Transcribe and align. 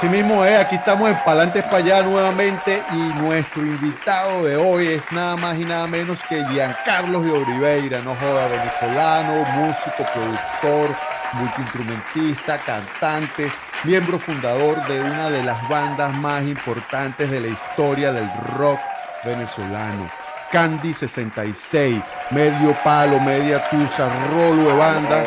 Así 0.00 0.08
mismo 0.08 0.42
es, 0.46 0.58
aquí 0.58 0.76
estamos 0.76 1.10
en 1.10 1.16
Palantes 1.26 1.62
para 1.64 1.76
allá 1.76 2.02
nuevamente 2.02 2.82
y 2.90 3.20
nuestro 3.20 3.60
invitado 3.60 4.46
de 4.46 4.56
hoy 4.56 4.86
es 4.86 5.02
nada 5.12 5.36
más 5.36 5.58
y 5.58 5.64
nada 5.66 5.86
menos 5.86 6.18
que 6.26 6.42
Giancarlo 6.46 7.20
de 7.20 7.30
Oliveira, 7.30 8.00
no 8.00 8.14
joda, 8.14 8.48
venezolano, 8.48 9.44
músico, 9.58 10.02
productor, 10.14 10.96
multiinstrumentista, 11.34 12.56
cantante, 12.64 13.52
miembro 13.84 14.18
fundador 14.18 14.82
de 14.88 15.02
una 15.02 15.28
de 15.28 15.42
las 15.42 15.68
bandas 15.68 16.14
más 16.14 16.46
importantes 16.46 17.30
de 17.30 17.40
la 17.40 17.48
historia 17.48 18.10
del 18.10 18.30
rock 18.56 18.80
venezolano. 19.22 20.10
Candy 20.50 20.94
66, 20.94 22.02
medio 22.30 22.72
palo, 22.82 23.20
media 23.20 23.62
tusa, 23.68 24.08
rolo 24.30 24.70
de 24.70 24.76
banda. 24.78 25.24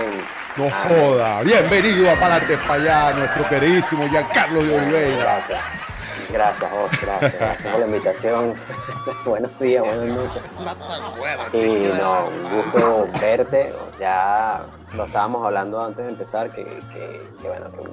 No 0.55 0.69
joda. 0.69 1.41
Bienvenido 1.41 2.11
a 2.11 2.15
Palante 2.15 2.55
para 2.57 2.73
allá, 2.75 3.17
nuestro 3.17 3.49
queridísimo 3.49 4.07
Giancarlo 4.07 4.61
de 4.63 4.75
Oliveira. 4.75 5.17
Gracias. 5.17 5.59
Gracias, 6.31 6.71
José. 6.71 6.97
Gracias. 7.01 7.33
Gracias 7.39 7.71
por 7.71 7.79
la 7.79 7.87
invitación. 7.87 8.53
Buenos 9.25 9.59
días, 9.59 9.83
buenas 9.83 10.15
noches. 10.15 10.43
Y 11.53 11.97
no, 11.99 12.27
un 12.27 12.55
gusto 12.55 13.07
verte. 13.19 13.73
Ya 13.99 14.63
lo 14.95 15.05
estábamos 15.05 15.43
hablando 15.43 15.83
antes 15.83 16.05
de 16.05 16.11
empezar, 16.11 16.51
que, 16.51 16.63
bueno, 17.41 17.71
que 17.71 17.79
un, 17.79 17.89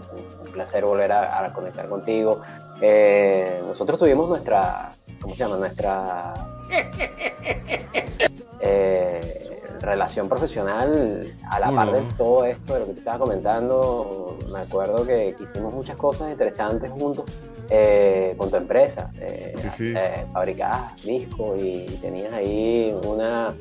un, 0.47 0.53
placer 0.53 0.85
volver 0.85 1.13
a, 1.13 1.47
a 1.47 1.53
conectar 1.55 1.89
contigo. 1.89 2.43
Eh, 2.83 3.63
nosotros 3.67 3.99
tuvimos 3.99 4.29
nuestra, 4.29 4.93
¿cómo 5.23 5.35
se 5.35 5.41
llama? 5.41 5.57
Nuestra 5.57 6.35
eh, 8.61 9.40
relación 9.81 10.29
profesional 10.29 11.33
a 11.49 11.59
la 11.61 11.71
par 11.73 11.93
de 11.93 12.03
todo 12.17 12.45
esto, 12.45 12.75
de 12.75 12.81
lo 12.81 12.87
que 12.87 12.93
te 12.93 12.99
estaba 13.01 13.19
comentando. 13.19 14.39
Me 14.53 14.61
acuerdo 14.61 15.07
que 15.07 15.35
hicimos 15.41 15.73
muchas 15.73 15.97
cosas 15.97 16.31
interesantes 16.31 16.91
juntos 16.91 17.25
eh, 17.71 18.35
con 18.37 18.51
tu 18.51 18.57
empresa. 18.57 19.11
Eh, 19.21 19.55
Sí, 19.63 19.69
sí. 19.77 19.95
eh, 19.97 20.27
fabricabas 20.33 20.97
discos 21.03 21.59
y 21.63 21.87
tenías 22.03 22.33
ahí 22.33 22.95
una, 23.07 23.55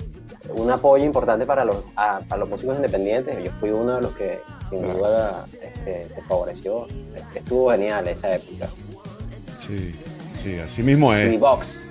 un 0.56 0.72
apoyo 0.72 1.04
importante 1.06 1.46
para 1.46 1.64
los, 1.66 1.78
a- 1.96 2.20
para 2.28 2.40
los 2.40 2.50
músicos 2.50 2.76
independientes. 2.76 3.38
Yo 3.44 3.52
fui 3.60 3.72
uno 3.72 3.96
de 3.96 4.02
los 4.02 4.14
que 4.16 4.42
sin 4.70 4.82
duda 4.88 5.46
este, 5.62 6.08
te 6.14 6.22
favoreció. 6.28 6.88
Estuvo 7.36 7.72
genial 7.72 8.08
esa 8.08 8.36
época. 8.36 8.68
Sí, 9.60 9.96
sí, 10.42 10.58
así 10.60 10.82
mismo 10.84 11.14
es. 11.14 11.40
Box. 11.40 11.82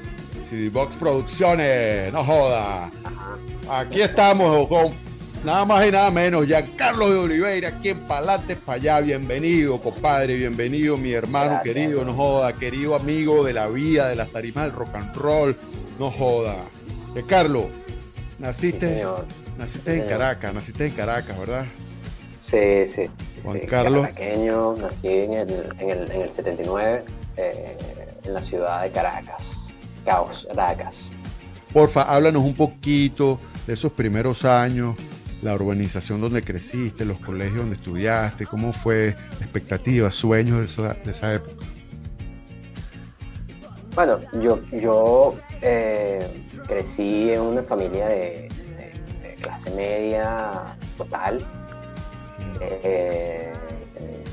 CD 0.48 0.70
Box 0.70 0.96
Producciones, 0.96 2.10
no 2.12 2.24
joda. 2.24 2.91
Aquí 3.70 4.00
estamos 4.00 4.66
con 4.68 4.92
nada 5.44 5.64
más 5.66 5.86
y 5.86 5.91
nada 5.91 6.10
menos, 6.10 6.46
Giancarlo 6.46 7.10
de 7.10 7.18
Oliveira, 7.18 7.68
aquí 7.68 7.91
en 7.91 7.98
Palante 8.06 8.56
para 8.56 8.76
allá. 8.76 9.00
Bienvenido, 9.00 9.78
compadre, 9.78 10.36
bienvenido, 10.36 10.96
mi 10.96 11.12
hermano 11.12 11.60
Gracias. 11.62 11.74
querido, 11.74 12.04
no 12.04 12.14
joda, 12.14 12.54
querido 12.54 12.94
amigo 12.94 13.44
de 13.44 13.52
la 13.52 13.66
vida, 13.66 14.08
de 14.08 14.16
las 14.16 14.30
tarimas 14.30 14.64
del 14.64 14.72
rock 14.72 14.94
and 14.94 15.14
roll, 15.16 15.56
no 15.98 16.10
joda. 16.10 16.56
Giancarlo, 17.12 17.69
Sí, 17.69 18.44
naciste, 18.44 19.04
naciste 19.58 19.97
en. 19.97 20.08
Caracas, 20.08 20.54
naciste 20.54 20.87
en 20.87 20.92
Caracas, 20.92 21.38
¿verdad? 21.38 21.66
Sí, 22.50 22.87
sí. 22.87 23.10
Juan 23.42 23.60
sí, 23.60 23.66
Carlos. 23.66 24.06
Caraqueño, 24.06 24.76
nací 24.76 25.08
en 25.08 25.32
el, 25.34 25.75
en 25.78 25.91
el, 25.91 26.10
en 26.10 26.20
el 26.22 26.32
79 26.32 27.04
eh, 27.37 27.76
en 28.25 28.34
la 28.34 28.42
ciudad 28.42 28.82
de 28.82 28.91
Caracas. 28.91 29.57
Caos, 30.08 30.46
Caracas. 30.54 31.10
Porfa, 31.72 32.02
háblanos 32.02 32.42
un 32.42 32.54
poquito 32.54 33.38
de 33.66 33.74
esos 33.74 33.92
primeros 33.92 34.44
años, 34.44 34.96
la 35.42 35.54
urbanización 35.54 36.20
donde 36.20 36.42
creciste, 36.42 37.04
los 37.04 37.19
colegios 37.20 37.58
donde 37.58 37.76
estudiaste, 37.76 38.46
cómo 38.46 38.72
fue, 38.72 39.14
expectativas, 39.41 40.14
sueños 40.14 40.58
de 40.60 40.64
esa, 40.64 40.94
de 40.94 41.10
esa 41.10 41.34
época. 41.34 41.66
Bueno, 43.94 44.19
yo, 44.41 44.60
yo 44.72 45.34
eh, 45.60 46.26
crecí 46.66 47.30
en 47.30 47.40
una 47.42 47.62
familia 47.62 48.06
de, 48.08 48.48
de- 48.48 49.28
de 49.28 49.34
clase 49.42 49.70
media 49.72 50.50
total. 50.96 51.44
Eh, 52.60 53.52
eh, 53.96 54.25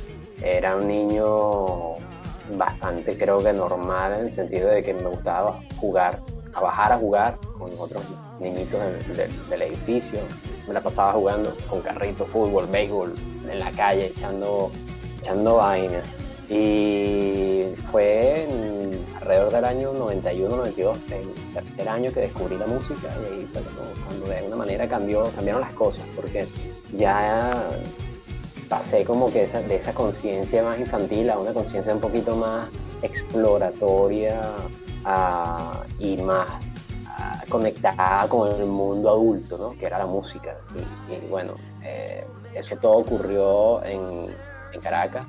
era 0.41 0.75
un 0.77 0.87
niño 0.87 1.95
bastante, 2.51 3.17
creo 3.17 3.43
que 3.43 3.53
normal, 3.53 4.13
en 4.13 4.25
el 4.25 4.31
sentido 4.31 4.69
de 4.69 4.83
que 4.83 4.93
me 4.93 5.07
gustaba 5.07 5.59
jugar, 5.77 6.21
a 6.53 6.61
bajar 6.61 6.91
a 6.93 6.97
jugar 6.97 7.37
con 7.57 7.71
otros 7.77 8.03
niñitos 8.39 8.79
del, 9.49 9.61
edificio. 9.61 10.19
Me 10.67 10.73
la 10.73 10.81
pasaba 10.81 11.13
jugando 11.13 11.55
con 11.69 11.81
carritos, 11.81 12.27
fútbol, 12.29 12.67
béisbol, 12.67 13.13
en 13.49 13.59
la 13.59 13.71
calle, 13.71 14.07
echando, 14.07 14.71
echando 15.21 15.57
vaina. 15.57 16.01
Y 16.49 17.65
fue 17.91 18.47
alrededor 19.15 19.51
del 19.51 19.65
año 19.65 19.93
91-92, 19.93 20.97
el 21.11 21.53
tercer 21.53 21.89
año 21.89 22.11
que 22.11 22.21
descubrí 22.21 22.57
la 22.57 22.67
música 22.67 23.09
y 23.19 23.33
ahí 23.33 23.49
cuando 24.05 24.27
de 24.27 24.37
alguna 24.37 24.55
manera 24.57 24.87
cambió, 24.87 25.31
cambiaron 25.35 25.61
las 25.61 25.73
cosas, 25.73 26.03
porque 26.15 26.47
ya 26.93 27.67
pasé 28.69 29.03
como 29.05 29.31
que 29.31 29.43
esa- 29.43 29.61
de 29.61 29.75
esa 29.75 29.93
conciencia 29.93 30.63
más 30.63 30.79
infantil 30.79 31.29
a 31.29 31.37
una 31.39 31.53
conciencia 31.53 31.93
un 31.93 31.99
poquito 31.99 32.35
más 32.35 32.67
exploratoria 33.01 34.41
y 35.99 36.17
más 36.17 36.47
ah, 37.07 37.43
conectada 37.49 38.27
con 38.27 38.51
el 38.51 38.65
mundo 38.65 39.09
adulto, 39.09 39.57
¿no? 39.57 39.77
que 39.77 39.85
era 39.85 39.99
la 39.99 40.05
música. 40.07 40.57
Y, 41.09 41.27
bueno, 41.29 41.53
eh, 41.83 42.25
eso 42.55 42.75
todo 42.77 42.97
ocurrió 42.97 43.83
en, 43.85 44.35
en 44.73 44.81
Caracas, 44.81 45.25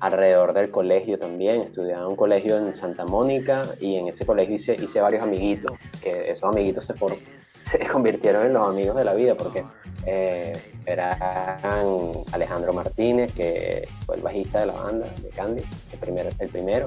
alrededor 0.00 0.52
del 0.52 0.70
colegio 0.70 1.18
también. 1.18 1.62
Estudiaba 1.62 2.02
en 2.02 2.08
un 2.08 2.16
colegio 2.16 2.58
en 2.58 2.74
Santa 2.74 3.04
Mónica 3.06 3.62
y 3.80 3.96
en 3.96 4.08
ese 4.08 4.26
colegio 4.26 4.56
hice, 4.56 4.74
hice 4.74 5.00
varios 5.00 5.22
amiguitos, 5.22 5.72
que 6.02 6.30
esos 6.30 6.44
amiguitos 6.50 6.84
se, 6.84 6.94
for- 6.94 7.16
se 7.70 7.78
convirtieron 7.88 8.46
en 8.46 8.52
los 8.52 8.68
amigos 8.68 8.96
de 8.96 9.04
la 9.04 9.14
vida 9.14 9.34
porque 9.34 9.64
eh, 10.06 10.52
eran 10.86 11.18
Alejandro 12.32 12.72
Martínez, 12.72 13.32
que 13.32 13.88
fue 14.06 14.16
el 14.16 14.22
bajista 14.22 14.60
de 14.60 14.66
la 14.66 14.72
banda 14.74 15.06
de 15.22 15.28
Candy, 15.30 15.62
el 15.92 15.98
primero, 15.98 16.30
el 16.38 16.48
primero 16.48 16.86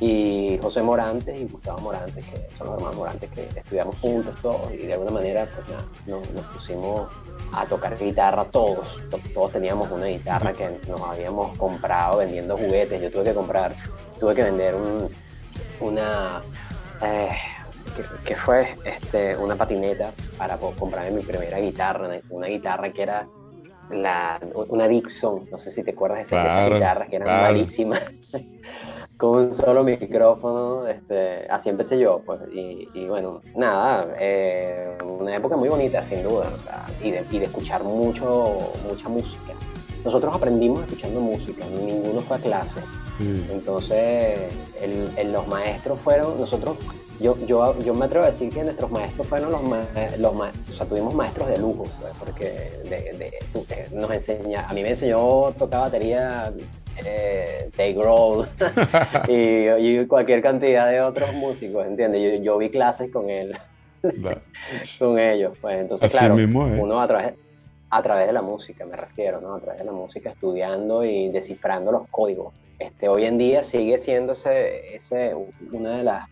y 0.00 0.58
José 0.60 0.82
Morantes 0.82 1.38
y 1.38 1.44
Gustavo 1.44 1.78
Morantes, 1.80 2.24
que 2.26 2.48
son 2.56 2.66
los 2.66 2.76
hermanos 2.76 2.96
Morantes 2.96 3.30
que 3.30 3.42
estudiamos 3.56 3.94
juntos 4.00 4.36
todos 4.42 4.72
y 4.72 4.78
de 4.78 4.92
alguna 4.94 5.12
manera 5.12 5.46
pues 5.54 5.68
nada, 5.68 5.84
nos, 6.06 6.26
pusimos 6.48 7.08
a 7.52 7.64
tocar 7.66 7.96
guitarra 7.96 8.44
todos, 8.46 8.96
To- 9.10 9.20
todos 9.32 9.52
teníamos 9.52 9.88
una 9.92 10.06
guitarra 10.06 10.52
que 10.52 10.68
nos 10.88 11.00
habíamos 11.00 11.56
comprado 11.58 12.18
vendiendo 12.18 12.56
juguetes, 12.56 13.00
yo 13.00 13.10
tuve 13.10 13.24
que 13.24 13.34
comprar, 13.34 13.72
tuve 14.18 14.34
que 14.34 14.42
vender 14.42 14.74
un, 14.74 15.08
una, 15.80 16.42
eh, 17.02 17.28
que, 17.94 18.04
que 18.24 18.34
fue 18.36 18.76
este, 18.84 19.36
una 19.36 19.56
patineta 19.56 20.12
para 20.36 20.58
comprarme 20.58 21.12
mi 21.12 21.22
primera 21.22 21.58
guitarra, 21.58 22.20
una 22.28 22.46
guitarra 22.48 22.92
que 22.92 23.02
era 23.02 23.26
la, 23.90 24.38
una 24.68 24.88
Dixon, 24.88 25.46
no 25.50 25.58
sé 25.58 25.70
si 25.70 25.82
te 25.82 25.92
acuerdas 25.92 26.18
de 26.18 26.22
esa- 26.24 26.36
de 26.42 26.48
esas 26.48 26.70
guitarras 26.72 27.08
que 27.08 27.16
eran 27.16 27.28
claro. 27.28 27.42
malísimas 27.54 28.00
con 29.18 29.36
un 29.38 29.52
solo 29.52 29.84
micrófono, 29.84 30.86
este, 30.88 31.46
así 31.48 31.68
empecé 31.68 31.98
yo, 31.98 32.22
pues, 32.24 32.40
y, 32.50 32.88
y 32.94 33.06
bueno, 33.08 33.42
nada, 33.54 34.08
eh, 34.18 34.96
una 35.04 35.36
época 35.36 35.56
muy 35.56 35.68
bonita, 35.68 36.02
sin 36.04 36.22
duda, 36.22 36.50
o 36.54 36.58
sea, 36.58 36.86
y 37.00 37.10
de, 37.12 37.24
y 37.30 37.38
de 37.38 37.44
escuchar 37.46 37.84
mucho, 37.84 38.72
mucha 38.88 39.08
música. 39.08 39.52
Nosotros 40.04 40.34
aprendimos 40.34 40.82
escuchando 40.82 41.20
música, 41.20 41.64
ninguno 41.66 42.20
fue 42.22 42.36
a 42.38 42.40
clase, 42.40 42.80
Sí. 43.18 43.46
entonces 43.52 44.50
el- 44.80 45.08
el- 45.16 45.32
los 45.32 45.46
maestros 45.46 46.00
fueron, 46.00 46.40
nosotros, 46.40 46.76
yo, 47.20 47.36
yo, 47.46 47.82
yo 47.82 47.94
me 47.94 48.06
atrevo 48.06 48.24
a 48.24 48.28
decir 48.28 48.52
que 48.52 48.62
nuestros 48.64 48.90
maestros 48.90 49.26
fueron 49.28 49.52
los, 49.52 49.62
ma- 49.62 49.86
los 50.18 50.34
ma- 50.34 50.50
o 50.50 50.74
sea, 50.74 50.86
tuvimos 50.86 51.14
maestros 51.14 51.48
de 51.48 51.58
lujo, 51.58 51.84
pues, 51.98 52.12
porque 52.18 52.44
de- 52.84 53.14
de- 53.18 53.30
eh, 53.70 53.88
nos 53.92 54.10
enseña, 54.12 54.66
a 54.68 54.72
mí 54.72 54.82
me 54.82 54.90
enseñó 54.90 55.52
tocar 55.54 55.80
batería 55.82 56.52
eh, 57.04 57.70
Dave 57.76 57.92
Grohl 57.94 58.48
y, 59.28 59.68
y 60.00 60.06
cualquier 60.06 60.42
cantidad 60.42 60.90
de 60.90 61.00
otros 61.00 61.32
músicos, 61.34 61.86
¿entiendes? 61.86 62.38
Yo, 62.38 62.42
yo 62.42 62.58
vi 62.58 62.70
clases 62.70 63.10
con 63.12 63.28
él, 63.30 63.52
La- 64.02 64.42
con 64.98 65.18
ellos, 65.18 65.56
pues 65.60 65.76
entonces 65.78 66.06
Así 66.06 66.18
claro, 66.18 66.34
mismo 66.36 66.64
uno 66.64 67.00
a 67.00 67.06
través, 67.08 67.34
a 67.90 68.02
través 68.02 68.26
de 68.26 68.32
la 68.32 68.42
música, 68.42 68.84
me 68.86 68.96
refiero, 68.96 69.40
¿no? 69.40 69.54
A 69.54 69.60
través 69.60 69.78
de 69.78 69.84
la 69.84 69.92
música, 69.92 70.30
estudiando 70.30 71.04
y 71.04 71.30
descifrando 71.30 71.92
los 71.92 72.08
códigos. 72.10 72.54
Este, 72.78 73.08
hoy 73.08 73.24
en 73.24 73.38
día 73.38 73.62
sigue 73.62 73.98
siendo 73.98 74.32
ese, 74.32 74.96
ese 74.96 75.32
una 75.70 75.98
de 75.98 76.02
las, 76.02 76.26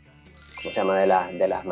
¿cómo 0.63 0.73
se 0.73 0.81
llama? 0.81 0.99
De, 1.01 1.07
las 1.07 1.33
de, 1.39 1.49
las, 1.49 1.65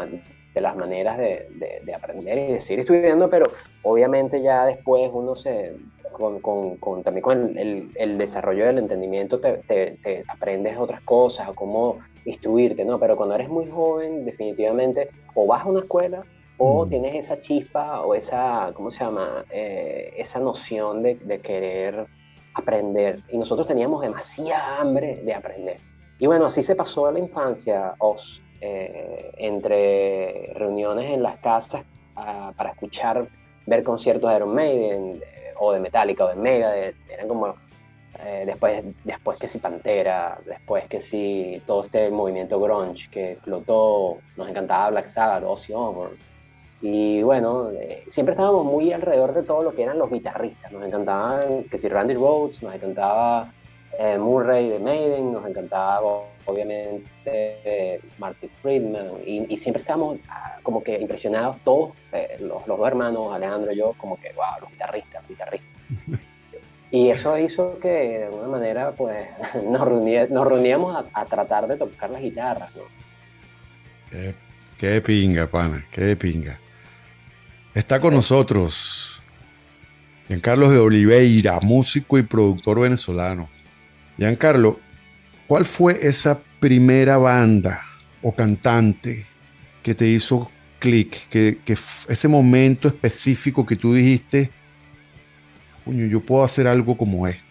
de 0.55 0.61
las 0.61 0.77
maneras 0.77 1.17
de, 1.19 1.47
de- 1.51 1.81
de 1.85 1.95
aprender 1.95 2.39
y 2.39 2.53
de 2.53 2.61
seguir 2.61 2.81
estudiando, 2.81 3.31
pero 3.31 3.47
obviamente 3.83 4.43
ya 4.43 4.67
después 4.67 5.11
uno 5.13 5.37
se, 5.37 5.77
con, 6.13 6.41
con- 6.41 6.77
con- 6.77 7.03
también 7.03 7.23
con 7.23 7.59
el, 7.59 7.91
el 7.95 8.19
desarrollo 8.19 8.67
del 8.67 8.79
entendimiento, 8.79 9.39
te, 9.41 9.59
te- 9.67 9.97
te 10.03 10.25
aprendes 10.29 10.77
otras 10.77 11.01
cosas, 11.03 11.49
o 11.49 11.55
cómo 11.55 11.99
instruirte, 12.25 12.85
¿no? 12.85 12.99
Pero 12.99 13.17
cuando 13.17 13.35
eres 13.35 13.49
muy 13.49 13.67
joven, 13.69 14.25
definitivamente, 14.25 15.09
o 15.35 15.47
vas 15.47 15.65
a 15.65 15.69
una 15.69 15.81
escuela, 15.81 16.23
o 16.59 16.87
tienes 16.87 17.15
esa 17.15 17.41
chispa, 17.41 18.03
o 18.03 18.15
esa, 18.15 18.71
¿cómo 18.75 18.91
se 18.91 19.03
llama? 19.03 19.47
Eh, 19.51 20.13
esa 20.19 20.41
noción 20.41 21.03
de, 21.03 21.15
de 21.15 21.41
querer 21.41 22.07
aprender 22.55 23.23
y 23.31 23.39
nosotros 23.39 23.67
teníamos 23.67 24.03
demasiada 24.03 24.79
hambre 24.81 25.21
de 25.25 25.33
aprender. 25.33 25.79
Y 26.19 26.27
bueno, 26.27 26.45
así 26.47 26.63
se 26.63 26.77
pasó 26.77 27.11
la 27.11 27.19
infancia, 27.19 27.95
os, 27.99 28.43
eh, 28.61 29.33
entre 29.39 30.53
reuniones 30.55 31.11
en 31.11 31.23
las 31.23 31.39
casas 31.39 31.85
ah, 32.17 32.53
para 32.57 32.71
escuchar, 32.71 33.27
ver 33.67 33.83
conciertos 33.83 34.31
de 34.31 34.37
Iron 34.37 34.55
Maiden 34.55 35.23
o 35.59 35.73
de 35.73 35.81
Metallica 35.81 36.25
o 36.25 36.29
de 36.29 36.37
Mega, 36.37 36.75
eran 36.77 37.29
como 37.29 37.55
eh, 38.25 38.43
después, 38.45 38.83
después 39.05 39.39
que 39.39 39.49
si 39.49 39.59
Pantera, 39.59 40.39
después 40.45 40.87
que 40.89 41.01
si 41.01 41.63
todo 41.67 41.85
este 41.85 42.11
movimiento 42.11 42.61
grunge 42.61 43.09
que 43.11 43.33
explotó, 43.33 44.19
nos 44.37 44.49
encantaba 44.49 44.91
Black 44.91 45.07
Sabbath, 45.07 45.45
Ozzy 45.45 45.73
Osbourne. 45.73 46.17
Y 46.83 47.23
bueno, 47.23 47.71
eh, 47.71 48.05
siempre 48.09 48.33
estábamos 48.33 48.65
muy 48.65 48.93
alrededor 48.93 49.35
de 49.35 49.43
todo 49.43 49.63
lo 49.63 49.75
que 49.75 49.83
eran 49.83 49.99
los 49.99 50.11
guitarristas. 50.11 50.73
Nos 50.73 50.85
encantaban 50.85 51.65
que 51.65 51.79
si 51.79 51.89
Randy 51.89 52.15
Rhodes, 52.15 52.63
nos 52.63 52.75
encantaba 52.75 53.53
eh, 53.99 54.19
Murray 54.19 54.69
de 54.69 54.79
Maiden, 54.79 55.33
nos 55.33 55.47
encantaba 55.47 56.23
obviamente 56.51 58.01
Marty 58.19 58.49
Friedman. 58.63 59.09
Y, 59.27 59.57
siempre 59.59 59.81
estábamos 59.81 60.19
ah, 60.29 60.59
como 60.63 60.83
que 60.83 60.99
impresionados 60.99 61.57
todos, 61.65 61.93
los, 62.41 62.67
los, 62.67 62.79
dos 62.79 62.87
hermanos, 62.87 63.35
Alejandro 63.35 63.73
y 63.73 63.77
yo, 63.77 63.95
como 63.97 64.19
que, 64.21 64.33
wow, 64.33 64.61
los 64.61 64.71
guitarristas, 64.71 65.23
los 65.23 65.29
guitarristas. 65.31 66.21
Y 66.93 67.11
eso 67.11 67.39
hizo 67.39 67.79
que 67.79 67.89
de 67.89 68.25
alguna 68.25 68.49
manera 68.49 68.93
pues 68.93 69.29
nos, 69.65 69.89
nos 70.31 70.47
reuníamos 70.47 71.05
a, 71.13 71.25
tratar 71.25 71.69
de 71.69 71.77
tocar 71.77 72.11
las 72.11 72.21
guitarras, 72.21 72.71
¿no? 72.75 72.83
Qué, 74.77 75.01
pinga, 75.01 75.47
pana, 75.47 75.87
qué 75.93 76.17
pinga. 76.17 76.59
Está 77.75 78.01
con 78.01 78.15
nosotros 78.15 79.23
Giancarlo 80.27 80.71
de 80.71 80.79
Oliveira, 80.79 81.59
músico 81.61 82.17
y 82.17 82.23
productor 82.23 82.81
venezolano. 82.81 83.49
Giancarlo, 84.17 84.79
¿cuál 85.51 85.65
fue 85.65 86.07
esa 86.07 86.41
primera 86.61 87.19
banda 87.19 87.83
o 88.23 88.33
cantante 88.33 89.27
que 89.83 89.97
te 89.97 90.07
hizo 90.07 90.49
clic? 90.79 91.29
Que, 91.29 91.59
ese 92.09 92.29
momento 92.29 92.87
específico 92.87 93.67
que 93.67 93.75
tú 93.75 93.93
dijiste, 93.93 94.49
yo 95.87 96.21
puedo 96.21 96.45
hacer 96.45 96.69
algo 96.69 96.97
como 96.97 97.27
esto? 97.27 97.45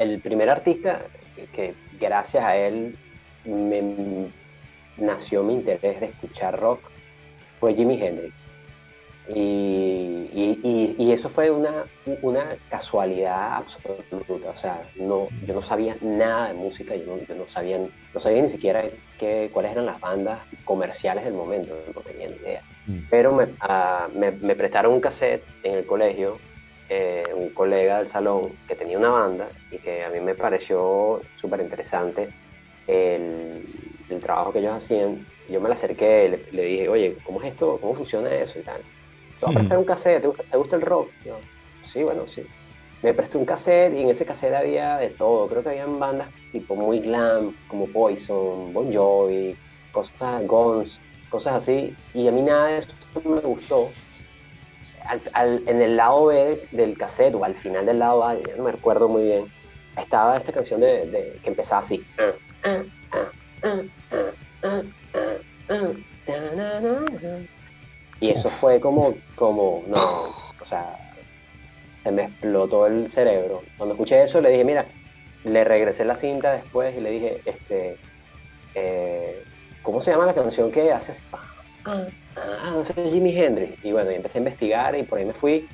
el 0.00 0.20
primer 0.22 0.50
artista 0.50 1.02
que 1.52 1.74
gracias 2.00 2.42
a 2.42 2.56
él 2.56 2.96
me 3.44 4.28
nació 4.96 5.44
mi 5.44 5.54
interés 5.54 6.00
de 6.00 6.06
escuchar 6.06 6.58
rock 6.58 6.80
fue 7.60 7.76
Jimi 7.76 8.02
Hendrix. 8.02 8.44
Y, 9.28 10.96
y, 10.98 11.12
eso 11.12 11.28
fue 11.28 11.50
una, 11.50 11.84
una, 12.22 12.56
casualidad 12.68 13.54
absoluta. 13.54 14.50
O 14.50 14.56
sea, 14.56 14.82
no, 14.96 15.28
yo 15.46 15.54
no 15.54 15.62
sabía 15.62 15.96
nada 16.00 16.48
de 16.48 16.54
música, 16.54 16.96
yo 16.96 17.16
no, 17.28 17.48
sabía, 17.48 17.78
no 17.78 18.20
sabía 18.20 18.42
ni 18.42 18.48
siquiera 18.48 18.84
qué, 19.18 19.50
cuáles 19.52 19.72
eran 19.72 19.86
las 19.86 20.00
bandas 20.00 20.40
comerciales 20.64 21.24
del 21.24 21.34
momento, 21.34 21.74
no 21.94 22.00
tenía 22.00 22.28
ni 22.28 22.36
idea. 22.36 22.62
Mm. 22.86 22.98
Pero 23.10 23.38
ah, 23.60 24.08
me, 24.12 24.32
me, 24.32 24.56
prestaron 24.56 24.92
un 24.92 25.00
cassette 25.00 25.44
en 25.62 25.78
el 25.78 25.86
colegio, 25.86 26.38
eh, 26.88 27.24
un 27.34 27.50
colega 27.50 27.98
del 27.98 28.08
salón 28.08 28.52
que 28.66 28.74
tenía 28.74 28.98
una 28.98 29.10
banda 29.10 29.48
y 29.70 29.78
que 29.78 30.04
a 30.04 30.10
mí 30.10 30.18
me 30.18 30.34
pareció 30.34 31.20
súper 31.40 31.60
interesante 31.60 32.30
el, 32.88 33.66
el, 34.10 34.20
trabajo 34.20 34.52
que 34.52 34.58
ellos 34.58 34.74
hacían. 34.74 35.26
Yo 35.48 35.60
me 35.60 35.68
la 35.68 35.74
acerqué, 35.74 36.28
le, 36.28 36.56
le 36.56 36.64
dije, 36.64 36.88
oye, 36.88 37.16
¿cómo 37.24 37.40
es 37.40 37.52
esto? 37.52 37.78
¿Cómo 37.80 37.94
funciona 37.94 38.34
eso? 38.34 38.58
Y 38.58 38.62
tal 38.62 38.80
te 39.42 39.46
voy 39.46 39.54
a 39.54 39.58
prestar 39.58 39.78
un 39.78 39.84
cassette, 39.84 40.22
¿te 40.22 40.56
gusta, 40.56 40.76
el 40.76 40.82
rock? 40.82 41.10
sí, 41.82 42.02
bueno, 42.02 42.26
sí. 42.28 42.46
Me 43.02 43.12
presté 43.12 43.36
un 43.36 43.44
cassette 43.44 43.92
y 43.94 44.02
en 44.02 44.10
ese 44.10 44.24
cassette 44.24 44.54
había 44.54 44.96
de 44.98 45.10
todo. 45.10 45.48
Creo 45.48 45.62
que 45.64 45.70
habían 45.70 45.98
bandas 45.98 46.28
tipo 46.52 46.76
muy 46.76 47.00
glam, 47.00 47.56
como 47.66 47.88
Poison, 47.88 48.72
Bon 48.72 48.94
Jovi, 48.94 49.56
cosas, 49.90 50.46
Guns, 50.46 51.00
cosas 51.28 51.54
así. 51.54 51.96
Y 52.14 52.28
a 52.28 52.30
mí 52.30 52.42
nada 52.42 52.68
de 52.68 52.78
eso 52.78 52.94
me 53.24 53.40
gustó. 53.40 53.88
en 55.34 55.82
el 55.82 55.96
lado 55.96 56.26
B 56.26 56.68
del 56.70 56.96
cassette, 56.96 57.34
o 57.34 57.44
al 57.44 57.56
final 57.56 57.86
del 57.86 57.98
lado 57.98 58.24
A, 58.24 58.34
no 58.34 58.62
me 58.62 58.70
recuerdo 58.70 59.08
muy 59.08 59.24
bien, 59.24 59.52
estaba 59.96 60.36
esta 60.36 60.52
canción 60.52 60.80
de, 60.80 61.40
que 61.42 61.50
empezaba 61.50 61.80
así. 61.80 62.04
Y 68.22 68.30
eso 68.30 68.50
fue 68.50 68.78
como, 68.78 69.14
como, 69.34 69.82
no, 69.88 70.28
o 70.60 70.64
sea, 70.64 70.96
se 72.04 72.12
me 72.12 72.26
explotó 72.26 72.86
el 72.86 73.08
cerebro. 73.08 73.62
Cuando 73.76 73.94
escuché 73.94 74.22
eso 74.22 74.40
le 74.40 74.50
dije, 74.50 74.62
mira, 74.64 74.86
le 75.42 75.64
regresé 75.64 76.04
la 76.04 76.14
cinta 76.14 76.52
después 76.52 76.96
y 76.96 77.00
le 77.00 77.10
dije, 77.10 77.40
este, 77.44 77.96
eh, 78.76 79.42
¿cómo 79.82 80.00
se 80.00 80.12
llama 80.12 80.26
la 80.26 80.34
canción 80.34 80.70
que 80.70 80.92
haces? 80.92 81.20
Ah, 81.84 82.06
ah, 82.36 82.70
no 82.72 82.84
sé, 82.84 82.94
Jimi 82.94 83.36
Hendrix. 83.36 83.84
Y 83.84 83.90
bueno, 83.90 84.12
y 84.12 84.14
empecé 84.14 84.38
a 84.38 84.42
investigar 84.42 84.96
y 84.96 85.02
por 85.02 85.18
ahí 85.18 85.24
me 85.24 85.34
fui. 85.34 85.68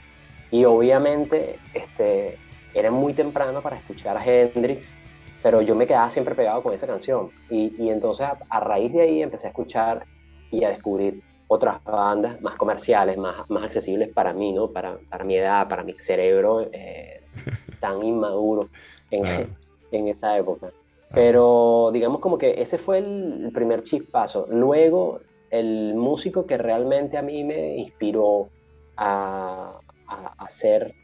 Y 0.50 0.65
obviamente, 0.65 1.59
este, 1.75 2.39
era 2.73 2.91
muy 2.91 3.12
temprano 3.12 3.61
para 3.61 3.77
escuchar 3.77 4.17
a 4.17 4.25
Hendrix, 4.25 4.95
pero 5.43 5.61
yo 5.61 5.75
me 5.75 5.87
quedaba 5.87 6.11
siempre 6.11 6.35
pegado 6.35 6.62
con 6.62 6.73
esa 6.73 6.87
canción. 6.87 7.31
Y, 7.50 7.75
y 7.79 7.91
entonces 7.91 8.25
a, 8.25 8.39
a, 8.49 8.61
raíz 8.61 8.91
de 8.95 9.03
ahí 9.03 9.23
empecé 9.23 9.49
a 9.49 9.50
escuchar 9.50 10.06
y 10.50 10.65
a 10.65 10.71
descubrir 10.71 11.23
otras 11.49 11.83
bandas 11.83 12.41
más 12.41 12.56
comerciales, 12.56 13.17
más, 13.17 13.49
más 13.49 13.65
accesibles 13.65 14.11
para 14.12 14.33
mí, 14.33 14.53
¿no? 14.53 14.69
Para, 14.69 14.99
para 15.11 15.25
mi 15.25 15.37
edad, 15.37 15.69
para 15.69 15.83
mi 15.83 15.95
cerebro 15.99 16.69
eh, 16.73 17.23
tan 17.81 18.02
inmaduro 18.02 18.69
en, 19.11 19.25
en, 19.93 20.09
esa 20.09 20.37
época. 20.37 20.71
Pero 21.12 21.90
digamos 21.93 22.21
como 22.21 22.37
que 22.37 22.61
ese 22.61 22.76
fue 22.76 22.99
el, 22.99 23.50
primer 23.55 23.83
chispazo. 23.83 24.47
Luego, 24.50 25.21
el 25.50 25.95
músico 25.95 26.47
que 26.47 26.59
realmente 26.59 27.17
a 27.17 27.23
mí 27.23 27.43
me 27.45 27.76
inspiró 27.78 28.50
a, 28.99 29.81
a 30.07 30.45
hacer 30.45 30.95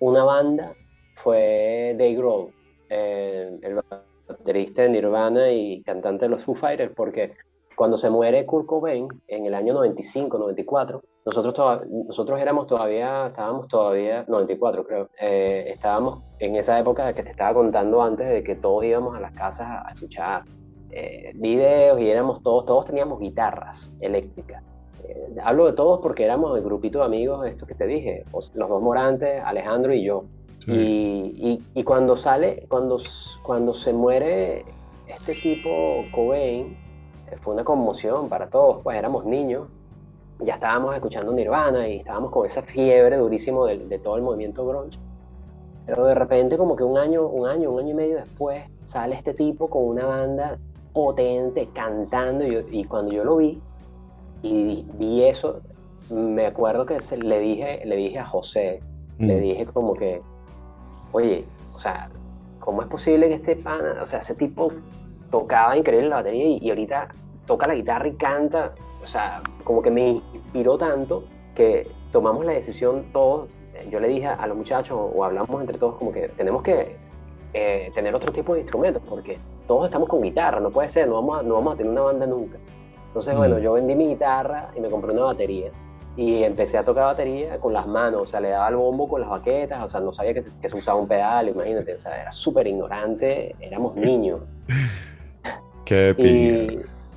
una 0.00 0.24
banda 0.24 0.74
fue 1.14 1.94
Dave 1.98 2.14
Grohl, 2.14 2.52
eh, 2.90 3.58
el 3.62 3.80
baterista 4.28 4.82
de 4.82 4.90
Nirvana 4.90 5.50
y 5.50 5.82
cantante 5.82 6.26
de 6.26 6.28
los 6.28 6.44
Foo 6.44 6.54
Fighters, 6.54 6.92
porque 6.94 7.32
cuando 7.76 7.98
se 7.98 8.10
muere 8.10 8.46
Kurt 8.46 8.66
Cobain 8.66 9.06
en 9.28 9.44
el 9.44 9.54
año 9.54 9.74
95, 9.74 10.38
94, 10.38 11.02
nosotros, 11.26 11.82
nosotros 12.06 12.40
éramos 12.40 12.66
todavía, 12.66 13.26
estábamos 13.26 13.68
todavía, 13.68 14.24
94 14.28 14.84
creo, 14.84 15.10
eh, 15.20 15.64
estábamos 15.68 16.22
en 16.38 16.56
esa 16.56 16.78
época 16.78 17.12
que 17.12 17.22
te 17.22 17.30
estaba 17.30 17.52
contando 17.52 18.02
antes 18.02 18.28
de 18.28 18.42
que 18.42 18.56
todos 18.56 18.82
íbamos 18.84 19.14
a 19.16 19.20
las 19.20 19.32
casas 19.32 19.66
a, 19.68 19.92
escuchar 19.92 20.44
eh, 20.90 21.32
videos 21.34 22.00
y 22.00 22.08
éramos 22.08 22.42
todos, 22.42 22.64
todos 22.64 22.86
teníamos 22.86 23.20
guitarras 23.20 23.92
eléctricas. 24.00 24.62
Eh, 25.04 25.36
hablo 25.42 25.66
de 25.66 25.74
todos 25.74 26.00
porque 26.00 26.24
éramos 26.24 26.56
el 26.56 26.64
grupito 26.64 27.00
de 27.00 27.04
amigos, 27.04 27.46
estos 27.46 27.68
que 27.68 27.74
te 27.74 27.86
dije, 27.86 28.24
los 28.32 28.68
dos 28.68 28.82
Morantes, 28.82 29.42
Alejandro 29.44 29.92
y 29.92 30.02
yo. 30.02 30.24
Y, 30.66 30.72
y, 30.72 31.62
y, 31.74 31.84
cuando 31.84 32.16
sale, 32.16 32.66
cuando, 32.68 32.98
cuando 33.44 33.72
se 33.72 33.92
muere 33.92 34.64
este 35.06 35.32
tipo 35.34 35.68
Cobain, 36.12 36.76
fue 37.42 37.54
una 37.54 37.64
conmoción 37.64 38.28
para 38.28 38.48
todos, 38.48 38.82
pues 38.82 38.96
éramos 38.96 39.24
niños, 39.24 39.68
ya 40.40 40.54
estábamos 40.54 40.94
escuchando 40.94 41.32
Nirvana 41.32 41.88
y 41.88 41.98
estábamos 41.98 42.30
con 42.30 42.46
esa 42.46 42.62
fiebre 42.62 43.16
durísimo 43.16 43.66
de, 43.66 43.98
todo 43.98 44.16
el 44.16 44.22
movimiento 44.22 44.66
grunge. 44.66 44.98
Pero 45.86 46.04
de 46.04 46.14
repente 46.14 46.56
como 46.56 46.76
que 46.76 46.84
un 46.84 46.98
año, 46.98 47.26
un 47.26 47.48
año, 47.48 47.70
un 47.70 47.80
año 47.80 47.90
y 47.90 47.94
medio 47.94 48.16
después 48.16 48.64
sale 48.84 49.14
este 49.14 49.34
tipo 49.34 49.70
con 49.70 49.84
una 49.84 50.04
banda 50.04 50.58
potente 50.92 51.68
cantando 51.72 52.44
y, 52.46 52.84
cuando 52.84 53.12
yo 53.12 53.24
lo 53.24 53.36
vi 53.36 53.60
y 54.42 54.84
vi 54.94 55.24
eso, 55.24 55.60
me 56.10 56.46
acuerdo 56.46 56.86
que 56.86 56.98
le 57.16 57.38
dije, 57.38 57.82
le 57.84 57.96
dije 57.96 58.18
a 58.18 58.24
José, 58.24 58.80
le 59.18 59.36
mm. 59.36 59.40
dije 59.40 59.66
como 59.66 59.94
que, 59.94 60.22
oye, 61.12 61.44
o 61.74 61.78
sea, 61.78 62.08
¿cómo 62.60 62.82
es 62.82 62.88
posible 62.88 63.28
que 63.28 63.34
este 63.34 63.56
pana, 63.56 64.00
o 64.02 64.06
sea, 64.06 64.20
ese 64.20 64.34
tipo 64.34 64.72
tocaba 65.30 65.76
increíble 65.76 66.08
la 66.08 66.16
batería 66.16 66.58
y, 66.60 66.68
ahorita 66.68 67.08
toca 67.46 67.66
la 67.66 67.74
guitarra 67.74 68.08
y 68.08 68.14
canta. 68.14 68.72
O 69.02 69.06
sea, 69.06 69.42
como 69.64 69.82
que 69.82 69.90
me 69.90 70.22
inspiró 70.34 70.76
tanto 70.78 71.24
que 71.54 71.88
tomamos 72.12 72.44
la 72.44 72.52
decisión 72.52 73.06
todos. 73.12 73.54
Yo 73.90 74.00
le 74.00 74.08
dije 74.08 74.26
a 74.26 74.46
los 74.46 74.56
muchachos, 74.56 74.98
o 74.98 75.24
hablamos 75.24 75.60
entre 75.60 75.78
todos, 75.78 75.96
como 75.96 76.10
que 76.10 76.28
tenemos 76.30 76.62
que 76.62 76.96
eh, 77.52 77.90
tener 77.94 78.14
otro 78.14 78.32
tipo 78.32 78.54
de 78.54 78.60
instrumentos, 78.60 79.02
porque 79.08 79.38
todos 79.66 79.86
estamos 79.86 80.08
con 80.08 80.22
guitarra, 80.22 80.60
no 80.60 80.70
puede 80.70 80.88
ser, 80.88 81.08
no 81.08 81.14
vamos 81.14 81.40
a, 81.40 81.42
no 81.42 81.54
vamos 81.54 81.74
a 81.74 81.76
tener 81.76 81.92
una 81.92 82.02
banda 82.02 82.26
nunca. 82.26 82.58
Entonces, 83.08 83.34
mm. 83.34 83.38
bueno, 83.38 83.58
yo 83.58 83.72
vendí 83.74 83.94
mi 83.94 84.08
guitarra 84.08 84.70
y 84.76 84.80
me 84.80 84.90
compré 84.90 85.12
una 85.12 85.24
batería. 85.24 85.70
Y 86.16 86.42
empecé 86.44 86.78
a 86.78 86.84
tocar 86.84 87.04
batería 87.04 87.58
con 87.58 87.74
las 87.74 87.86
manos, 87.86 88.22
o 88.22 88.26
sea, 88.26 88.40
le 88.40 88.48
daba 88.48 88.68
el 88.68 88.76
bombo 88.76 89.06
con 89.06 89.20
las 89.20 89.28
baquetas, 89.28 89.84
o 89.84 89.88
sea, 89.88 90.00
no 90.00 90.14
sabía 90.14 90.32
que 90.32 90.42
se, 90.42 90.50
que 90.60 90.70
se 90.70 90.76
usaba 90.76 90.98
un 90.98 91.06
pedal, 91.06 91.50
imagínate, 91.50 91.94
o 91.94 92.00
sea, 92.00 92.20
era 92.20 92.32
súper 92.32 92.66
ignorante, 92.66 93.54
éramos 93.60 93.94
niños. 93.96 94.40
Qué 95.86 96.14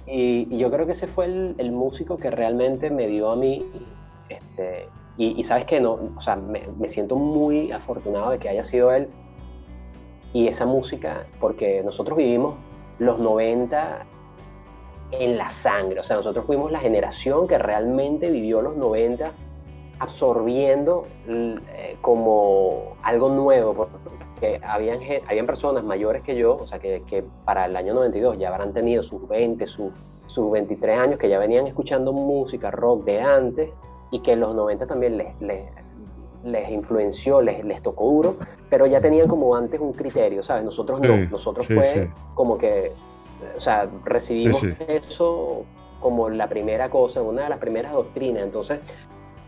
y, 0.08 0.46
y, 0.54 0.58
yo 0.58 0.72
creo 0.72 0.86
que 0.86 0.94
ese 0.94 1.08
fue 1.08 1.26
el, 1.26 1.72
músico 1.72 2.18
que 2.18 2.32
realmente 2.32 2.90
me 2.90 3.08
dio 3.08 3.32
a 3.32 3.36
mí 3.36 3.66
Este, 4.30 4.88
y, 5.18 5.44
sabes 5.44 5.66
que 5.66 5.82
no, 5.82 6.00
o 6.16 6.22
sea, 6.22 6.38
me, 6.38 6.62
me, 6.80 6.88
siento 6.88 7.18
muy 7.18 7.74
afortunado 7.74 8.32
de 8.32 8.40
que 8.40 8.48
haya 8.48 8.64
sido 8.64 8.94
él 8.94 9.10
y 10.32 10.48
esa 10.48 10.66
música, 10.66 11.26
porque 11.42 11.82
nosotros 11.84 12.18
vivimos 12.18 12.56
los 13.00 13.20
90 13.20 14.06
en 15.12 15.38
la 15.38 15.50
sangre, 15.50 16.00
o 16.00 16.04
sea, 16.04 16.16
nosotros 16.16 16.46
fuimos 16.46 16.72
la 16.72 16.80
generación 16.80 17.48
que 17.48 17.58
realmente 17.58 18.30
vivió 18.30 18.62
los 18.62 18.78
90 18.78 19.34
absorbiendo 20.00 21.08
eh, 21.28 21.98
como 22.02 22.96
algo 23.04 23.30
nuevo, 23.30 23.90
porque 24.40 24.62
habían, 24.64 25.00
habían 25.28 25.46
personas 25.46 25.84
mayores 25.84 26.22
que 26.22 26.36
yo, 26.36 26.56
o 26.56 26.66
sea, 26.66 26.80
que, 26.80 27.04
que 27.06 27.24
para 27.44 27.66
el 27.66 27.76
año 27.76 27.94
92 27.94 28.38
ya 28.38 28.48
habrán 28.48 28.74
tenido 28.74 29.04
sus 29.04 29.28
20, 29.28 29.68
sus, 29.68 29.92
sus 30.28 30.50
23 30.52 30.98
años, 30.98 31.20
que 31.20 31.28
ya 31.28 31.40
venían 31.40 31.68
escuchando 31.68 32.14
música 32.14 32.72
rock 32.72 33.04
de 33.04 33.20
antes 33.20 33.78
y 34.12 34.20
que 34.20 34.34
en 34.34 34.40
los 34.40 34.56
90 34.56 34.88
también 34.88 35.18
les, 35.18 35.40
les, 35.42 35.66
les 36.46 36.70
influenció, 36.70 37.42
les, 37.42 37.66
les 37.66 37.82
tocó 37.82 38.06
duro, 38.06 38.38
pero 38.70 38.88
ya 38.88 39.02
tenían 39.02 39.28
como 39.28 39.56
antes 39.56 39.80
un 39.80 39.92
criterio, 39.92 40.42
¿sabes? 40.42 40.64
Nosotros 40.64 41.02
no, 41.02 41.18
nosotros 41.30 41.68
fue 41.68 42.10
como 42.34 42.58
que, 42.58 42.94
o 43.56 43.60
sea, 43.60 43.90
recibimos 44.06 44.64
eso 44.64 45.66
como 46.00 46.30
la 46.30 46.48
primera 46.48 46.90
cosa, 46.90 47.22
una 47.22 47.44
de 47.44 47.50
las 47.50 47.60
primeras 47.60 47.92
doctrinas, 47.92 48.44
entonces 48.44 48.80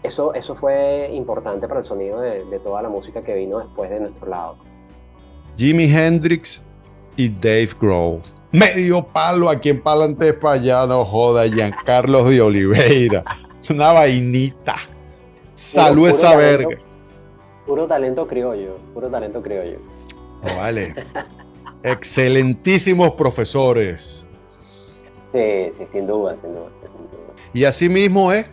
eso, 0.03 0.33
eso 0.33 0.55
fue 0.55 1.10
importante 1.13 1.67
para 1.67 1.79
el 1.79 1.86
sonido 1.86 2.19
de, 2.19 2.60
toda 2.60 2.81
la 2.81 2.89
música 2.89 3.21
que 3.24 3.36
vino 3.36 3.60
después 3.60 3.89
de 3.89 4.01
nuestro 4.01 4.27
lado. 4.27 4.70
Jimi 5.58 5.86
Hendrix 5.86 6.62
y 7.17 7.29
Dave 7.29 7.70
Grohl. 7.79 8.22
Medio 8.51 9.03
palo 9.03 9.50
aquí 9.50 9.70
en 9.70 9.81
Palante 9.81 10.34
para 10.34 10.55
allá, 10.55 10.86
no 10.86 11.05
joda, 11.05 11.48
Giancarlos 11.48 12.29
de 12.29 12.41
Oliveira. 12.41 13.24
Una 13.70 13.91
vainita. 13.93 14.75
Salud 15.53 16.10
esa 16.10 16.36
verga. 16.36 16.77
Puro 17.65 17.88
talento 17.88 18.27
criollo, 18.27 18.77
puro 18.93 19.10
talento 19.10 19.41
criollo. 19.41 19.79
vale. 20.43 20.93
Excelentísimos 21.84 23.12
profesores. 23.12 24.27
Sí, 25.31 25.72
sí, 25.77 25.84
sin 25.93 26.08
duda, 26.08 26.36
sin 26.38 26.53
duda. 26.53 26.70
Y 27.53 27.63
así 27.63 27.88
mismo 27.88 28.31
es 28.31 28.46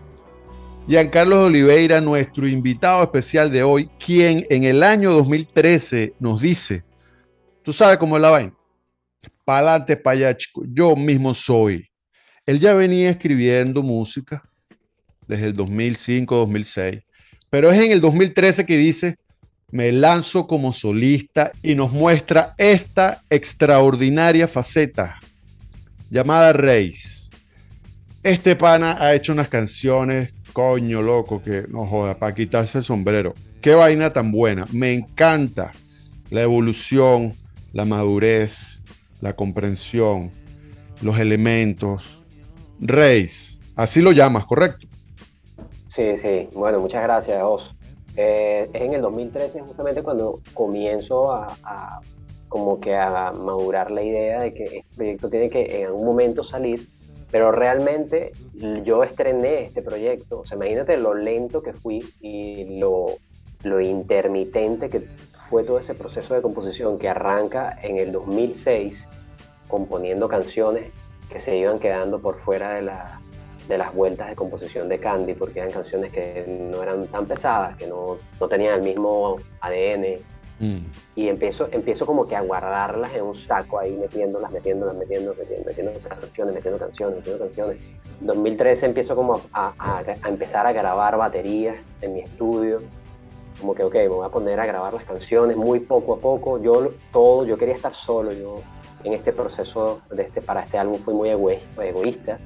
Giancarlo 0.89 1.45
Oliveira, 1.45 2.01
nuestro 2.01 2.49
invitado 2.49 3.03
especial 3.03 3.51
de 3.51 3.63
hoy, 3.63 3.91
quien 4.03 4.47
en 4.49 4.65
el 4.65 4.83
año 4.83 5.13
2013 5.13 6.15
nos 6.19 6.41
dice, 6.41 6.83
tú 7.69 7.75
sabes 7.75 7.99
cómo 7.99 8.17
es 8.17 8.23
la 8.23 8.31
vaina, 8.31 8.55
pa'lante 9.45 9.95
pa' 9.99 10.13
allá, 10.13 10.35
chico, 10.35 10.63
yo 10.73 10.97
mismo 10.97 11.35
soy. 11.35 11.87
Él 12.47 12.61
ya 12.61 12.73
venía 12.73 13.11
escribiendo 13.11 13.83
música 13.83 14.43
desde 15.27 15.49
el 15.49 15.53
2005, 15.53 16.35
2006, 16.35 17.03
pero 17.51 17.71
es 17.71 17.79
en 17.79 17.93
el 17.93 18.01
2013 18.01 18.65
que 18.65 18.79
dice, 18.79 19.17
me 19.71 19.93
lanzo 19.93 20.47
como 20.47 20.73
solista 20.73 21.53
y 21.63 21.75
nos 21.75 21.93
muestra 21.93 22.55
esta 22.57 23.23
extraordinaria 23.29 24.49
faceta 24.49 25.21
llamada 26.09 26.55
Reis. 26.55 27.29
Este 28.23 28.57
pana 28.57 28.97
ha 28.99 29.15
hecho 29.15 29.35
unas 29.35 29.49
canciones 29.49 30.33
coño, 30.55 31.03
loco, 31.03 31.43
que 31.43 31.67
no 31.69 31.85
joda, 31.85 32.19
para 32.19 32.35
quitarse 32.35 32.79
el 32.79 32.85
sombrero. 32.85 33.35
Qué 33.61 33.75
vaina 33.75 34.11
tan 34.11 34.33
buena. 34.33 34.67
Me 34.73 34.95
encanta 34.95 35.75
la 36.31 36.41
evolución, 36.41 37.37
la 37.79 37.85
madurez, 37.85 38.81
la 39.21 39.35
comprensión, 39.35 40.33
los 41.01 41.17
elementos. 41.21 42.25
Reis, 42.81 43.61
así 43.77 44.01
lo 44.01 44.11
llamas, 44.11 44.47
¿correcto? 44.47 44.89
Sí, 45.87 46.17
sí. 46.17 46.49
Bueno, 46.55 46.81
muchas 46.81 47.05
gracias, 47.05 47.41
Os. 47.41 47.77
Eh, 48.17 48.69
es 48.73 48.83
en 48.83 48.95
el 48.95 49.01
2013 49.01 49.61
justamente 49.61 50.03
cuando 50.03 50.41
comienzo 50.55 51.33
a, 51.33 52.01
como 52.49 52.81
que 52.81 52.97
a 52.97 53.31
madurar 53.31 53.93
la 53.93 54.03
idea 54.03 54.41
de 54.41 54.53
que 54.55 54.65
este 54.65 54.97
proyecto 54.97 55.31
tiene 55.31 55.49
que 55.49 55.81
en 55.81 55.87
algún 55.87 56.05
momento 56.05 56.43
salir 56.43 56.85
pero 57.31 57.53
realmente 57.53 58.33
yo 58.85 59.05
estrené 59.05 59.65
este 59.65 59.83
proyecto, 59.83 60.41
o 60.41 60.47
sea, 60.47 60.57
imagínate 60.57 60.97
lo 60.97 61.13
lento 61.13 61.63
que 61.63 61.75
fui 61.75 62.03
y 62.23 62.79
lo, 62.81 63.19
lo 63.63 63.81
intermitente 63.83 64.89
que 64.89 65.07
fue 65.49 65.65
todo 65.65 65.79
ese 65.79 65.95
proceso 65.95 66.35
de 66.35 66.43
composición 66.43 66.99
que 66.99 67.09
arranca 67.09 67.79
en 67.83 67.97
el 67.97 68.13
2006 68.13 69.09
componiendo 69.69 70.29
canciones 70.29 70.93
que 71.31 71.41
se 71.41 71.57
iban 71.57 71.79
quedando 71.79 72.21
por 72.21 72.41
fuera 72.41 72.75
de, 72.75 72.83
la, 72.83 73.21
de 73.69 73.79
las 73.79 73.95
vueltas 73.95 74.29
de 74.29 74.37
composición 74.37 74.89
de 74.89 74.99
Candy, 74.99 75.35
porque 75.35 75.61
eran 75.61 75.73
canciones 75.73 76.13
que 76.13 76.45
no 76.71 76.83
eran 76.83 77.07
tan 77.09 77.27
pesadas, 77.27 77.77
que 77.77 77.87
no, 77.87 78.17
no 78.41 78.49
tenían 78.49 78.77
el 78.77 78.83
mismo 78.83 79.37
ADN, 79.61 80.23
Mm. 80.61 80.79
Y 81.15 81.29
empiezo, 81.29 81.69
empiezo 81.71 82.05
como 82.05 82.27
que 82.27 82.35
a 82.35 82.41
guardarlas 82.41 83.15
en 83.15 83.23
un 83.23 83.37
saco 83.37 83.79
ahí, 83.79 83.93
metiéndolas, 83.97 84.51
metiéndolas, 84.51 84.97
metiéndolas, 84.97 85.39
metiendo, 85.39 85.65
metiendo 85.65 85.93
canciones, 86.01 86.55
metiendo 86.55 86.79
canciones, 86.79 87.17
metiendo 87.17 87.45
canciones. 87.45 87.77
En 88.21 88.27
2013 88.27 88.87
empiezo 88.87 89.15
como 89.15 89.41
a, 89.53 89.73
a, 89.79 89.99
a, 89.99 90.29
empezar 90.29 90.67
a 90.67 90.73
grabar 90.73 91.17
baterías 91.17 91.77
en 92.01 92.15
mi 92.15 92.21
estudio. 92.21 92.83
Como 93.61 93.75
que, 93.75 93.83
ok, 93.83 93.95
me 93.95 94.09
voy 94.09 94.27
a 94.27 94.31
poner 94.31 94.61
a 94.61 94.67
grabar 94.67 94.95
las 94.95 95.05
canciones 95.05 95.57
muy 95.57 95.81
poco 95.81 96.15
a 96.15 96.19
poco. 96.19 96.61
Yo 96.61 96.93
todo, 97.13 97.45
yo 97.45 97.59
quería 97.59 97.75
estar 97.75 97.95
solo. 97.95 98.33
Yo 98.33 98.63
en 99.05 99.13
este 99.13 99.33
proceso 99.33 100.01
de 100.11 100.23
este, 100.23 100.41
para 100.41 100.63
este 100.63 100.79
álbum 100.79 101.01
fui 101.01 101.15
muy 101.15 101.31
egoísta. 101.31 101.85
egoísta. 101.85 102.39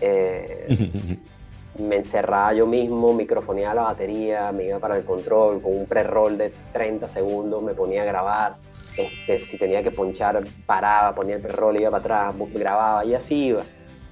Eh, 0.00 1.18
me 1.78 1.96
encerraba 1.96 2.52
yo 2.52 2.66
mismo, 2.66 3.12
microfoneaba 3.12 3.74
la 3.74 3.82
batería, 3.82 4.52
me 4.52 4.64
iba 4.64 4.78
para 4.78 4.96
el 4.96 5.04
control 5.04 5.62
con 5.62 5.76
un 5.76 5.86
pre-roll 5.86 6.36
de 6.36 6.52
30 6.72 7.08
segundos, 7.08 7.62
me 7.62 7.74
ponía 7.74 8.02
a 8.02 8.04
grabar. 8.04 8.56
Este, 8.96 9.46
si 9.46 9.56
tenía 9.58 9.82
que 9.82 9.92
ponchar, 9.92 10.42
paraba, 10.66 11.14
ponía 11.14 11.36
el 11.36 11.42
pre-roll, 11.42 11.80
iba 11.80 11.90
para 11.90 12.30
atrás, 12.30 12.50
grababa 12.52 13.04
y 13.04 13.14
así 13.14 13.46
iba. 13.46 13.62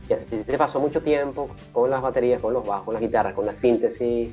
Y 0.08 0.12
así 0.12 0.42
se 0.42 0.58
pasó 0.58 0.78
mucho 0.78 1.02
tiempo 1.02 1.48
con 1.72 1.90
las 1.90 2.00
baterías, 2.00 2.40
con 2.40 2.52
los 2.52 2.64
bajos, 2.64 2.84
con 2.84 2.94
las 2.94 3.00
guitarras, 3.00 3.34
con 3.34 3.46
la 3.46 3.54
síntesis, 3.54 4.32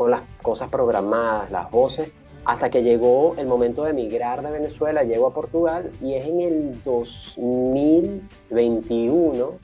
con 0.00 0.10
las 0.10 0.22
cosas 0.40 0.70
programadas, 0.70 1.50
las 1.50 1.70
voces, 1.70 2.08
hasta 2.46 2.70
que 2.70 2.82
llegó 2.82 3.34
el 3.36 3.46
momento 3.46 3.84
de 3.84 3.90
emigrar 3.90 4.40
de 4.40 4.50
Venezuela, 4.50 5.02
llego 5.02 5.26
a 5.26 5.34
Portugal 5.34 5.90
y 6.00 6.14
es 6.14 6.26
en 6.26 6.40
el 6.40 6.82
2021 6.84 9.58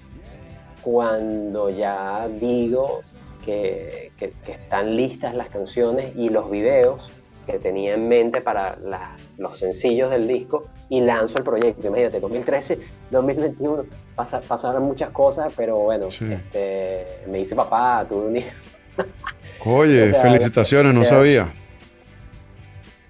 cuando 0.83 1.71
ya 1.71 2.29
digo 2.39 3.01
que, 3.47 4.13
están 4.47 4.95
listas 4.95 5.35
las 5.35 5.49
canciones 5.49 6.15
y 6.15 6.29
los 6.29 6.51
videos 6.51 7.11
que 7.47 7.59
tenía 7.59 7.95
en 7.95 8.07
mente 8.07 8.43
para 8.43 8.77
los 9.39 9.59
sencillos 9.59 10.11
del 10.11 10.29
disco 10.29 10.67
y 10.91 11.01
lanzo 11.01 11.39
el 11.39 11.45
proyecto. 11.45 11.87
Imagínate, 11.87 12.21
2013, 12.21 12.79
2021, 13.11 13.87
pasaron 14.15 14.83
muchas 14.83 15.09
cosas, 15.13 15.51
pero 15.57 15.79
bueno, 15.79 16.09
este, 16.09 17.07
me 17.27 17.39
dice 17.39 17.57
papá, 17.57 18.05
tuve 18.07 18.27
un 18.27 18.37
hijo. 18.37 18.51
Oye, 19.65 20.13
felicitaciones, 20.15 20.95
no 20.95 21.05
sabía. 21.05 21.53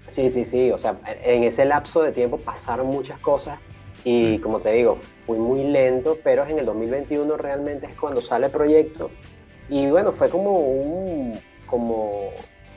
Sí, 0.07 0.29
sí, 0.29 0.45
sí, 0.45 0.71
o 0.71 0.77
sea, 0.77 0.97
en 1.23 1.43
ese 1.43 1.65
lapso 1.65 2.01
de 2.01 2.11
tiempo 2.11 2.37
pasaron 2.37 2.87
muchas 2.87 3.19
cosas 3.19 3.59
y 4.03 4.39
como 4.39 4.61
te 4.61 4.71
digo, 4.71 4.99
fui 5.25 5.37
muy 5.37 5.63
lento, 5.63 6.17
pero 6.23 6.45
en 6.45 6.59
el 6.59 6.65
2021 6.65 7.37
realmente 7.37 7.87
es 7.87 7.95
cuando 7.95 8.21
sale 8.21 8.45
el 8.45 8.51
proyecto. 8.51 9.11
Y 9.69 9.87
bueno, 9.87 10.13
fue 10.13 10.29
como 10.29 10.59
un, 10.59 11.39
como, 11.67 12.29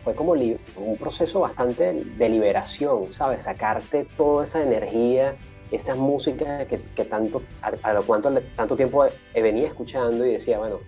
fue 0.03 0.15
como 0.15 0.33
un 0.33 0.97
proceso 0.99 1.41
bastante 1.41 1.93
de 1.95 2.29
liberación, 2.29 3.12
¿sabes? 3.12 3.45
Sacarte 3.45 4.07
toda 4.17 4.45
esa 4.45 4.62
energía, 4.62 5.37
esa 5.71 5.95
música 5.95 6.67
que, 6.67 6.81
que 6.97 7.05
tanto, 7.05 7.43
a, 7.62 7.93
lo 7.93 8.03
cuanto 8.03 8.33
tanto 8.57 8.77
tiempo 8.77 9.07
venía 9.35 9.69
escuchando 9.69 10.27
y 10.27 10.33
decía, 10.33 10.59
bueno, 10.59 10.81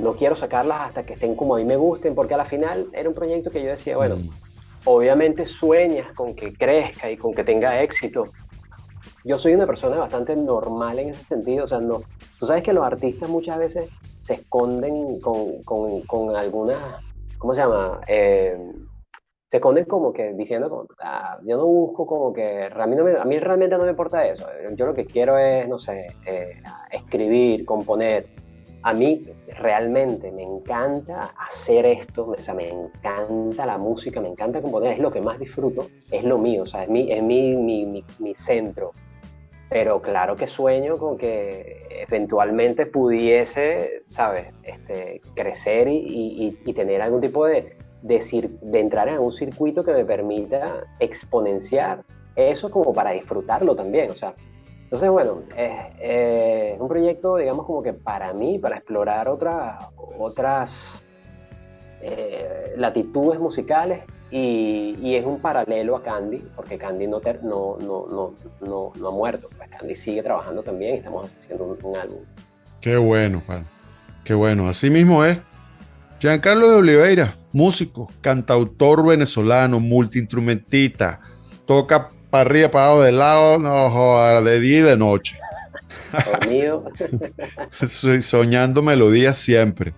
no 0.00 0.14
quiero 0.14 0.36
sacarlas 0.36 0.88
hasta 0.88 1.04
que 1.04 1.14
estén 1.14 1.34
como 1.34 1.54
a 1.54 1.58
mí 1.58 1.64
me 1.64 1.76
gusten, 1.76 2.14
porque 2.14 2.34
a 2.34 2.38
la 2.38 2.44
final 2.44 2.88
era 2.92 3.08
un 3.08 3.14
proyecto 3.14 3.50
que 3.50 3.62
yo 3.62 3.70
decía, 3.70 3.96
bueno, 3.96 4.16
mm. 4.16 4.30
obviamente 4.84 5.44
sueñas 5.44 6.12
con 6.14 6.34
que 6.34 6.52
crezca 6.54 7.10
y 7.10 7.16
con 7.16 7.34
que 7.34 7.44
tenga 7.44 7.82
éxito, 7.82 8.28
yo 9.24 9.38
soy 9.38 9.54
una 9.54 9.66
persona 9.66 9.96
bastante 9.96 10.34
normal 10.34 10.98
en 10.98 11.10
ese 11.10 11.24
sentido, 11.24 11.64
o 11.64 11.68
sea, 11.68 11.78
no, 11.80 12.02
tú 12.38 12.46
sabes 12.46 12.62
que 12.62 12.72
los 12.72 12.84
artistas 12.84 13.28
muchas 13.28 13.58
veces 13.58 13.90
se 14.22 14.34
esconden 14.34 15.20
con, 15.20 15.62
con, 15.62 16.02
con 16.02 16.36
algunas, 16.36 17.02
¿cómo 17.38 17.54
se 17.54 17.60
llama? 17.60 18.00
Eh, 18.06 18.56
se 19.50 19.56
esconden 19.56 19.84
como 19.84 20.12
que 20.12 20.32
diciendo, 20.34 20.86
ah, 21.02 21.38
yo 21.44 21.56
no 21.56 21.66
busco 21.66 22.06
como 22.06 22.32
que, 22.32 22.70
a 22.72 22.86
mí, 22.86 22.96
a 22.96 23.24
mí 23.24 23.38
realmente 23.40 23.76
no 23.76 23.84
me 23.84 23.90
importa 23.90 24.24
eso, 24.24 24.46
yo 24.76 24.86
lo 24.86 24.94
que 24.94 25.06
quiero 25.06 25.36
es, 25.38 25.68
no 25.68 25.78
sé, 25.78 26.14
eh, 26.24 26.62
escribir, 26.92 27.64
componer. 27.64 28.28
A 28.82 28.94
mí 28.94 29.26
realmente 29.58 30.32
me 30.32 30.42
encanta 30.42 31.34
hacer 31.48 31.84
esto, 31.84 32.34
o 32.36 32.40
sea, 32.40 32.54
me 32.54 32.68
encanta 32.68 33.66
la 33.66 33.76
música, 33.76 34.20
me 34.20 34.28
encanta 34.28 34.62
componer, 34.62 34.94
es 34.94 34.98
lo 34.98 35.10
que 35.10 35.20
más 35.20 35.38
disfruto, 35.38 35.88
es 36.10 36.24
lo 36.24 36.38
mío, 36.38 36.62
o 36.62 36.66
sea, 36.66 36.84
es 36.84 36.88
mi, 36.88 37.12
es 37.12 37.22
mi, 37.22 37.56
mi, 37.56 37.84
mi, 37.84 38.04
mi 38.18 38.34
centro 38.34 38.92
pero 39.70 40.02
claro 40.02 40.34
que 40.34 40.48
sueño 40.48 40.98
con 40.98 41.16
que 41.16 41.86
eventualmente 42.08 42.86
pudiese, 42.86 44.02
¿sabes?, 44.08 44.48
este, 44.64 45.20
crecer 45.34 45.86
y, 45.88 46.58
tener 46.74 47.00
algún 47.00 47.20
tipo 47.20 47.46
de, 47.46 47.76
de, 48.02 48.50
de, 48.62 48.80
entrar 48.80 49.08
en 49.08 49.18
un 49.18 49.32
circuito 49.32 49.84
que 49.84 49.92
me 49.92 50.04
permita 50.04 50.84
exponenciar 50.98 52.02
eso 52.34 52.70
como 52.70 52.92
para 52.92 53.12
disfrutarlo 53.12 53.76
también, 53.76 54.10
o 54.10 54.14
sea, 54.14 54.34
entonces, 54.90 55.08
bueno, 55.08 55.42
es 55.56 56.80
un 56.80 56.88
proyecto, 56.88 57.36
digamos, 57.36 57.64
como 57.64 57.80
que 57.80 57.92
para 57.92 58.32
mí, 58.32 58.58
para 58.58 58.78
explorar 58.78 59.28
otras 59.28 59.86
otras 60.18 61.00
eh, 62.02 62.74
latitudes 62.76 63.38
musicales 63.38 64.00
y, 64.32 65.14
es 65.14 65.24
un 65.24 65.40
paralelo 65.40 65.96
a 65.96 66.02
Candy, 66.02 66.42
porque 66.56 66.76
Candy 66.76 67.06
no, 67.06 67.20
no, 67.42 67.78
no, 67.80 68.34
no, 68.60 68.92
no, 68.96 69.08
ha 69.08 69.10
muerto, 69.10 69.48
pues 69.56 69.68
Candy 69.68 69.94
sigue 69.94 70.22
trabajando 70.22 70.62
también 70.62 70.94
y 70.94 70.98
estamos 70.98 71.36
haciendo 71.38 71.78
un, 71.82 71.96
álbum. 71.96 72.18
Qué 72.80 72.96
bueno, 72.96 73.42
Juan, 73.46 73.66
qué 74.24 74.34
bueno, 74.34 74.68
así 74.68 74.90
mismo 74.90 75.24
es. 75.24 75.38
Giancarlo 76.20 76.70
de 76.70 76.76
Oliveira, 76.76 77.36
músico, 77.52 78.08
cantautor 78.20 79.06
venezolano, 79.06 79.80
multiinstrumentista, 79.80 81.20
toca 81.66 82.10
para 82.30 82.42
arriba, 82.42 82.70
para 82.70 82.86
abajo, 82.86 83.02
de 83.02 83.12
lado, 83.12 83.58
no 83.58 84.42
de 84.42 84.60
día 84.60 84.78
y 84.78 84.82
de 84.82 84.96
noche. 84.96 85.38
Estoy 87.80 88.22
soñando 88.22 88.82
melodías 88.82 89.38
siempre. 89.38 89.92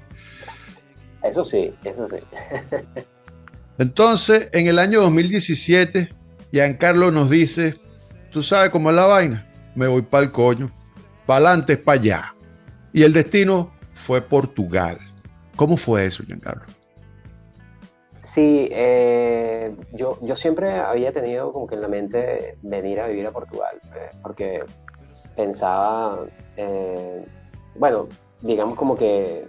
Eso 1.22 1.44
sí, 1.44 1.72
eso 1.84 2.08
sí. 2.08 2.16
Entonces, 3.78 4.48
en 4.52 4.66
el 4.66 4.78
año 4.78 5.00
2017, 5.02 6.08
Giancarlo 6.50 7.10
nos 7.10 7.30
dice, 7.30 7.80
tú 8.30 8.42
sabes 8.42 8.70
cómo 8.70 8.90
es 8.90 8.96
la 8.96 9.06
vaina, 9.06 9.46
me 9.74 9.86
voy 9.86 10.02
para 10.02 10.24
el 10.24 10.32
coño, 10.32 10.70
para 11.26 11.48
adelante, 11.48 11.76
para 11.76 12.00
allá. 12.00 12.34
Y 12.92 13.04
el 13.04 13.12
destino 13.12 13.72
fue 13.94 14.20
Portugal. 14.20 14.98
¿Cómo 15.56 15.76
fue 15.76 16.06
eso, 16.06 16.24
Giancarlo? 16.24 16.64
Sí, 18.32 18.66
eh, 18.72 19.76
yo, 19.92 20.16
yo 20.22 20.36
siempre 20.36 20.78
había 20.80 21.12
tenido 21.12 21.52
como 21.52 21.66
que 21.66 21.74
en 21.74 21.82
la 21.82 21.88
mente 21.88 22.56
venir 22.62 22.98
a 22.98 23.08
vivir 23.08 23.26
a 23.26 23.30
Portugal, 23.30 23.78
eh, 23.94 24.08
porque 24.22 24.64
pensaba, 25.36 26.20
eh, 26.56 27.26
bueno, 27.74 28.08
digamos 28.40 28.76
como 28.76 28.96
que 28.96 29.46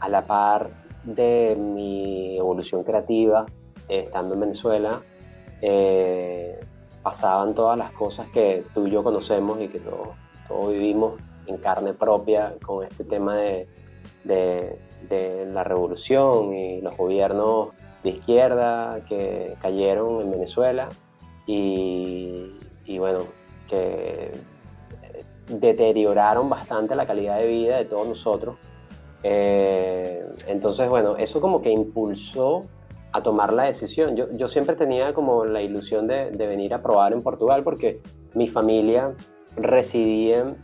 a 0.00 0.08
la 0.08 0.26
par 0.26 0.70
de 1.04 1.56
mi 1.56 2.36
evolución 2.36 2.82
creativa, 2.82 3.46
estando 3.86 4.34
en 4.34 4.40
Venezuela, 4.40 5.02
pasaban 7.04 7.54
todas 7.54 7.78
las 7.78 7.92
cosas 7.92 8.26
que 8.30 8.64
tú 8.74 8.88
y 8.88 8.90
yo 8.90 9.04
conocemos 9.04 9.60
y 9.60 9.68
que 9.68 9.78
todos, 9.78 10.16
vivimos 10.68 11.14
en 11.46 11.58
carne 11.58 11.94
propia 11.94 12.56
con 12.60 12.84
este 12.84 13.04
tema 13.04 13.36
de, 13.36 13.68
de 14.24 15.46
la 15.46 15.62
revolución 15.62 16.52
y 16.52 16.80
los 16.80 16.96
gobiernos 16.96 17.68
de 18.06 18.12
izquierda 18.12 19.00
que 19.08 19.56
cayeron 19.60 20.20
en 20.22 20.30
Venezuela 20.30 20.88
y, 21.44 22.52
bueno, 22.98 23.24
que 23.68 24.30
deterioraron 25.48 26.48
bastante 26.48 26.94
la 26.94 27.04
calidad 27.04 27.38
de 27.38 27.48
vida 27.48 27.78
de 27.78 27.84
todos 27.84 28.06
nosotros. 28.06 28.56
Eh, 29.24 30.24
entonces, 30.46 30.88
bueno, 30.88 31.16
eso 31.16 31.40
como 31.40 31.60
que 31.60 31.70
impulsó 31.70 32.66
a 33.12 33.22
tomar 33.22 33.52
la 33.52 33.64
decisión. 33.64 34.14
Yo, 34.14 34.30
yo 34.32 34.48
siempre 34.48 34.76
tenía 34.76 35.12
como 35.12 35.44
la 35.44 35.62
ilusión 35.62 36.06
de, 36.06 36.30
de, 36.30 36.46
venir 36.46 36.74
a 36.74 36.82
probar 36.82 37.12
en 37.12 37.22
Portugal 37.22 37.64
porque 37.64 38.00
mi 38.34 38.46
familia 38.46 39.14
residía, 39.56 40.54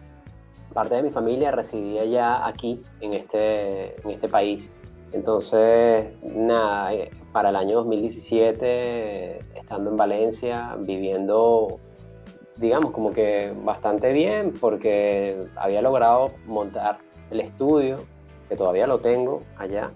parte 0.72 0.94
de 0.94 1.02
mi 1.02 1.10
familia 1.10 1.50
residía 1.50 2.04
ya 2.04 2.46
aquí, 2.46 2.80
en 3.00 3.14
este, 3.14 4.00
en 4.02 4.10
este 4.10 4.28
país. 4.28 4.70
Entonces, 5.12 6.14
nada, 6.22 6.94
eh, 6.94 7.10
para 7.32 7.50
el 7.50 7.56
año 7.56 7.76
2017, 7.76 9.38
estando 9.54 9.90
en 9.90 9.96
Valencia, 9.96 10.74
viviendo, 10.78 11.78
digamos, 12.56 12.92
como 12.92 13.12
que 13.12 13.52
bastante 13.62 14.12
bien, 14.12 14.54
porque 14.58 15.36
había 15.56 15.82
logrado 15.82 16.30
montar 16.46 16.98
el 17.30 17.40
estudio, 17.40 17.98
que 18.48 18.56
todavía 18.56 18.86
lo 18.86 19.00
tengo 19.00 19.42
allá, 19.58 19.90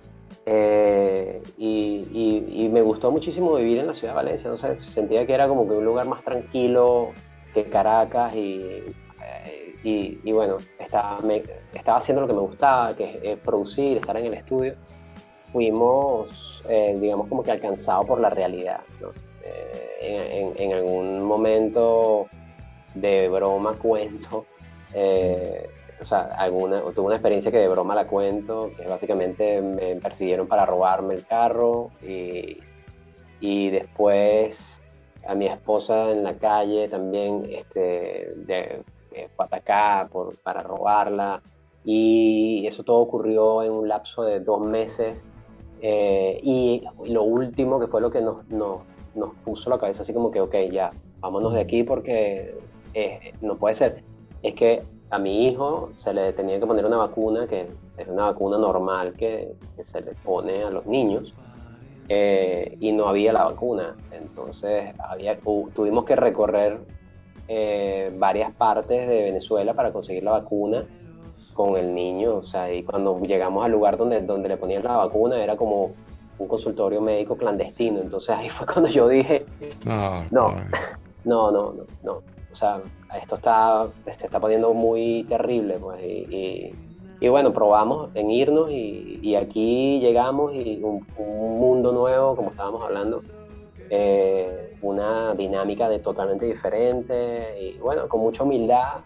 eh, 0.44 1.42
y, 1.56 2.68
me 2.70 2.82
gustó 2.82 3.10
muchísimo 3.10 3.54
vivir 3.54 3.78
en 3.78 3.86
la 3.86 3.94
ciudad 3.94 4.12
de 4.12 4.16
Valencia, 4.16 4.50
no 4.50 4.58
sé, 4.58 4.82
sentía 4.82 5.26
que 5.26 5.32
era 5.32 5.48
como 5.48 5.66
que 5.66 5.74
un 5.74 5.84
lugar 5.84 6.06
más 6.06 6.22
tranquilo 6.24 7.12
que 7.54 7.64
Caracas 7.64 8.34
y, 8.34 8.82
eh, 9.24 10.20
y, 10.22 10.32
bueno, 10.32 10.58
estaba, 10.78 11.20
estaba 11.72 11.98
haciendo 11.98 12.20
lo 12.20 12.28
que 12.28 12.34
me 12.34 12.40
gustaba, 12.40 12.94
que 12.94 13.18
es 13.22 13.38
producir, 13.38 13.96
estar 13.96 14.16
en 14.18 14.26
el 14.26 14.34
estudio 14.34 14.74
fuimos, 15.56 16.62
eh, 16.68 16.98
digamos, 17.00 17.28
como 17.28 17.42
que 17.42 17.50
alcanzados 17.50 18.06
por 18.06 18.20
la 18.20 18.28
realidad. 18.28 18.80
Eh, 19.42 20.52
en, 20.54 20.72
algún 20.74 21.22
momento 21.22 22.26
de 22.94 23.30
broma 23.30 23.72
cuento, 23.72 24.44
eh, 24.92 25.66
o 25.98 26.04
sea, 26.04 26.24
alguna, 26.36 26.82
tuve 26.94 27.06
una 27.06 27.14
experiencia 27.14 27.50
que 27.50 27.56
de 27.56 27.68
broma 27.68 27.94
la 27.94 28.06
cuento, 28.06 28.70
que 28.76 28.86
básicamente 28.86 29.62
me 29.62 29.96
persiguieron 29.96 30.46
para 30.46 30.66
robarme 30.66 31.14
el 31.14 31.24
carro 31.24 31.90
y, 32.02 32.58
y 33.40 33.70
después 33.70 34.78
a 35.26 35.34
mi 35.34 35.46
esposa 35.46 36.10
en 36.10 36.22
la 36.22 36.34
calle 36.34 36.86
también 36.88 37.46
este, 37.48 38.34
de, 38.36 38.82
atacada 39.38 40.06
por, 40.08 40.36
para 40.36 40.62
robarla 40.62 41.40
y 41.82 42.66
eso 42.66 42.82
todo 42.82 42.98
ocurrió 42.98 43.62
en 43.62 43.72
un 43.72 43.88
lapso 43.88 44.22
de 44.22 44.40
dos 44.40 44.60
meses 44.60 45.24
eh, 45.80 46.40
y 46.42 46.82
lo 47.06 47.24
último 47.24 47.78
que 47.78 47.86
fue 47.86 48.00
lo 48.00 48.10
que 48.10 48.20
nos, 48.20 48.48
nos, 48.48 48.80
nos, 49.14 49.34
puso 49.44 49.70
la 49.70 49.78
cabeza 49.78 50.02
así 50.02 50.12
como 50.12 50.30
que, 50.30 50.40
ok, 50.40 50.54
ya, 50.70 50.92
vámonos 51.20 51.52
de 51.52 51.60
aquí 51.60 51.82
porque 51.82 52.54
eh, 52.94 53.32
no 53.40 53.56
puede 53.56 53.74
ser. 53.74 54.02
Es 54.42 54.54
que 54.54 54.82
a 55.10 55.18
mi 55.18 55.46
hijo 55.46 55.90
se 55.94 56.12
le 56.14 56.32
tenía 56.32 56.58
que 56.58 56.66
poner 56.66 56.84
una 56.84 56.96
vacuna 56.96 57.46
que 57.46 57.68
es 57.96 58.08
una 58.08 58.24
vacuna 58.24 58.58
normal 58.58 59.14
que, 59.14 59.54
se 59.80 60.00
le 60.00 60.12
pone 60.14 60.62
a 60.62 60.70
los 60.70 60.86
niños 60.86 61.34
eh, 62.08 62.76
y 62.80 62.92
no 62.92 63.08
había 63.08 63.32
la 63.32 63.44
vacuna. 63.44 63.96
Entonces 64.10 64.94
tuvimos 65.74 66.04
que 66.04 66.16
recorrer 66.16 66.80
varias 68.18 68.52
partes 68.54 69.06
de 69.06 69.22
Venezuela 69.22 69.74
para 69.74 69.92
conseguir 69.92 70.24
la 70.24 70.32
vacuna 70.32 70.84
con 71.56 71.76
el 71.76 71.94
niño, 71.94 72.36
o 72.36 72.42
sea, 72.42 72.72
y 72.72 72.82
cuando 72.82 73.18
llegamos 73.20 73.64
al 73.64 73.72
lugar 73.72 73.96
donde, 73.96 74.20
donde 74.20 74.50
le 74.50 74.56
ponían 74.58 74.84
la 74.84 74.96
vacuna 74.96 75.42
era 75.42 75.56
como 75.56 75.92
un 76.38 76.48
consultorio 76.48 77.00
médico 77.00 77.36
clandestino, 77.36 78.00
entonces 78.00 78.30
ahí 78.30 78.50
fue 78.50 78.66
cuando 78.66 78.90
yo 78.90 79.08
dije, 79.08 79.46
no, 79.84 80.24
no, 81.24 81.50
no, 81.50 81.50
no, 81.50 81.74
no, 82.04 82.12
o 82.12 82.54
sea, 82.54 82.82
esto 83.20 83.36
está, 83.36 83.88
se 84.04 84.26
está 84.26 84.38
poniendo 84.38 84.74
muy 84.74 85.24
terrible, 85.28 85.78
pues, 85.78 86.02
y, 86.02 86.74
y, 87.20 87.28
bueno, 87.28 87.52
probamos 87.54 88.10
en 88.14 88.30
irnos 88.30 88.70
y, 88.70 89.18
y 89.22 89.34
aquí 89.34 89.98
llegamos 90.00 90.54
y 90.54 90.78
un, 90.82 91.06
mundo 91.58 91.92
nuevo, 91.92 92.36
como 92.36 92.50
estábamos 92.50 92.82
hablando, 92.82 93.22
eh, 93.88 94.76
una 94.82 95.34
dinámica 95.34 95.88
de 95.88 96.00
totalmente 96.00 96.44
diferente 96.44 97.56
y 97.60 97.78
bueno, 97.78 98.08
con 98.08 98.20
mucha 98.20 98.42
humildad 98.42 98.98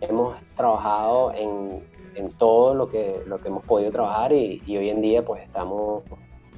hemos 0.00 0.36
trabajado 0.56 1.32
en, 1.32 1.80
en 2.14 2.32
todo 2.32 2.74
lo 2.74 2.88
que, 2.88 3.22
lo 3.26 3.40
que 3.40 3.48
hemos 3.48 3.64
podido 3.64 3.90
trabajar 3.90 4.32
y, 4.32 4.60
hoy 4.68 4.88
en 4.88 5.00
día 5.00 5.24
pues 5.24 5.42
estamos 5.42 6.02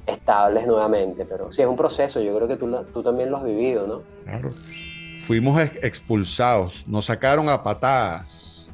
estables 0.05 0.67
nuevamente, 0.67 1.25
pero 1.25 1.51
sí 1.51 1.61
es 1.61 1.67
un 1.67 1.75
proceso, 1.75 2.21
yo 2.21 2.35
creo 2.35 2.47
que 2.47 2.57
tú, 2.57 2.71
tú 2.93 3.01
también 3.01 3.31
lo 3.31 3.37
has 3.37 3.43
vivido, 3.43 3.87
¿no? 3.87 4.01
Claro. 4.23 4.49
Fuimos 5.25 5.59
expulsados, 5.81 6.87
nos 6.87 7.05
sacaron 7.05 7.49
a 7.49 7.63
patadas. 7.63 8.71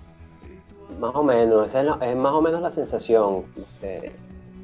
Más 0.99 1.15
o 1.15 1.23
menos, 1.23 1.67
esa 1.67 1.81
es, 1.81 2.15
más 2.17 2.33
o 2.33 2.41
menos 2.41 2.61
la 2.61 2.69
sensación. 2.69 3.45
Este, 3.55 4.11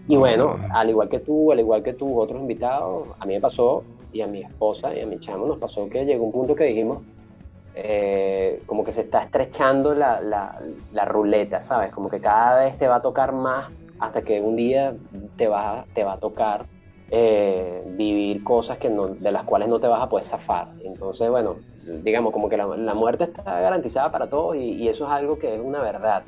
y 0.09 0.17
bueno, 0.17 0.59
ah. 0.69 0.81
al 0.81 0.89
igual 0.89 1.07
que 1.07 1.19
tú, 1.19 1.51
al 1.53 1.61
igual 1.61 1.83
que 1.83 1.93
tú, 1.93 2.19
otros 2.19 2.41
invitados, 2.41 3.07
a 3.17 3.25
mí 3.25 3.35
me 3.35 3.39
pasó, 3.39 3.83
y 4.11 4.21
a 4.21 4.27
mi 4.27 4.41
esposa 4.41 4.95
y 4.95 5.01
a 5.01 5.05
mi 5.05 5.19
chamo 5.19 5.45
nos 5.45 5.57
pasó 5.57 5.89
que 5.89 6.05
llegó 6.05 6.25
un 6.25 6.31
punto 6.31 6.55
que 6.55 6.65
dijimos, 6.65 7.03
eh, 7.79 8.63
como 8.65 8.83
que 8.83 8.91
se 8.91 9.01
está 9.01 9.21
estrechando 9.21 9.93
la, 9.93 10.19
la, 10.19 11.05
ruleta, 11.05 11.61
¿sabes? 11.61 11.93
Como 11.93 12.09
que 12.09 12.19
cada 12.19 12.63
vez 12.63 12.75
te 12.79 12.87
va 12.87 12.95
a 12.95 13.01
tocar 13.03 13.33
más 13.33 13.69
hasta 13.99 14.23
que 14.23 14.41
un 14.41 14.55
día 14.55 14.95
te 15.37 15.47
va, 15.47 15.85
te 15.93 16.03
va 16.03 16.13
a 16.13 16.17
tocar 16.17 16.65
eh, 17.11 17.83
vivir 17.85 18.43
cosas 18.43 18.79
que 18.79 18.89
no, 18.89 19.09
de 19.09 19.31
las 19.31 19.43
cuales 19.43 19.69
no 19.69 19.79
te 19.79 19.85
vas 19.85 20.01
a 20.01 20.09
poder 20.09 20.25
zafar. 20.25 20.69
Entonces, 20.83 21.29
bueno, 21.29 21.57
digamos 22.03 22.33
como 22.33 22.49
que 22.49 22.57
la, 22.57 22.93
muerte 22.95 23.25
está 23.25 23.43
garantizada 23.43 24.11
para 24.11 24.27
todos 24.27 24.55
y, 24.55 24.87
eso 24.87 25.05
es 25.05 25.11
algo 25.11 25.37
que 25.37 25.53
es 25.53 25.61
una 25.61 25.79
verdad. 25.79 26.23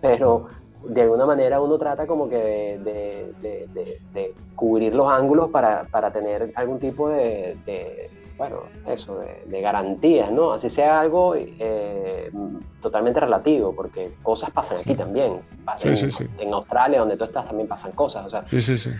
Pero 0.00 0.46
de 0.88 1.02
alguna 1.02 1.26
manera 1.26 1.60
uno 1.60 1.76
trata 1.76 2.06
como 2.06 2.30
que 2.30 2.78
de, 2.82 3.34
de, 3.42 3.98
de, 4.14 4.34
cubrir 4.56 4.94
los 4.94 5.08
ángulos 5.08 5.50
para, 5.50 5.84
para, 5.90 6.10
tener 6.10 6.50
algún 6.54 6.78
tipo 6.78 7.10
de, 7.10 7.58
bueno, 8.36 8.64
eso, 8.86 9.20
de, 9.46 9.60
garantías, 9.60 10.30
¿no? 10.32 10.52
Así 10.52 10.68
sea 10.68 11.00
algo 11.00 11.34
eh, 11.36 12.30
totalmente 12.80 13.20
relativo, 13.20 13.74
porque 13.74 14.14
cosas 14.22 14.50
pasan 14.50 14.80
aquí 14.80 14.94
también. 14.94 15.40
en, 16.38 16.52
Australia, 16.52 17.00
donde 17.00 17.16
tú 17.16 17.24
estás, 17.24 17.46
también 17.46 17.68
pasan 17.68 17.92
cosas. 17.92 18.26
O 18.26 18.30
sea, 18.30 18.44
sí, 18.48 18.60
sí, 18.60 18.76
sí. 18.76 18.90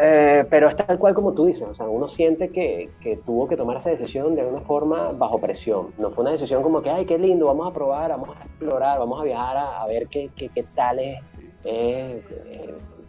Eh, 0.00 0.44
pero 0.48 0.68
es 0.68 0.76
tal 0.76 0.96
cual 0.96 1.12
como 1.12 1.32
tú 1.32 1.46
dices, 1.46 1.66
o 1.66 1.72
sea, 1.72 1.86
uno 1.86 2.08
siente 2.08 2.50
que, 2.50 2.90
que, 3.00 3.16
tuvo 3.16 3.48
que 3.48 3.56
tomar 3.56 3.78
esa 3.78 3.90
decisión 3.90 4.36
de 4.36 4.42
alguna 4.42 4.60
forma 4.60 5.10
bajo 5.12 5.40
presión. 5.40 5.88
No 5.98 6.10
fue 6.10 6.22
una 6.22 6.32
decisión 6.32 6.62
como 6.62 6.82
que, 6.82 6.90
ay, 6.90 7.04
qué 7.04 7.18
lindo, 7.18 7.46
vamos 7.46 7.68
a 7.68 7.72
probar, 7.72 8.10
vamos 8.10 8.36
a 8.36 8.44
explorar, 8.44 8.98
vamos 9.00 9.20
a 9.20 9.24
viajar 9.24 9.56
a, 9.56 9.84
ver 9.86 10.06
qué, 10.06 10.30
qué, 10.36 10.50
qué 10.50 10.62
tal 10.74 11.00
es. 11.00 11.18
Eh, 11.64 12.22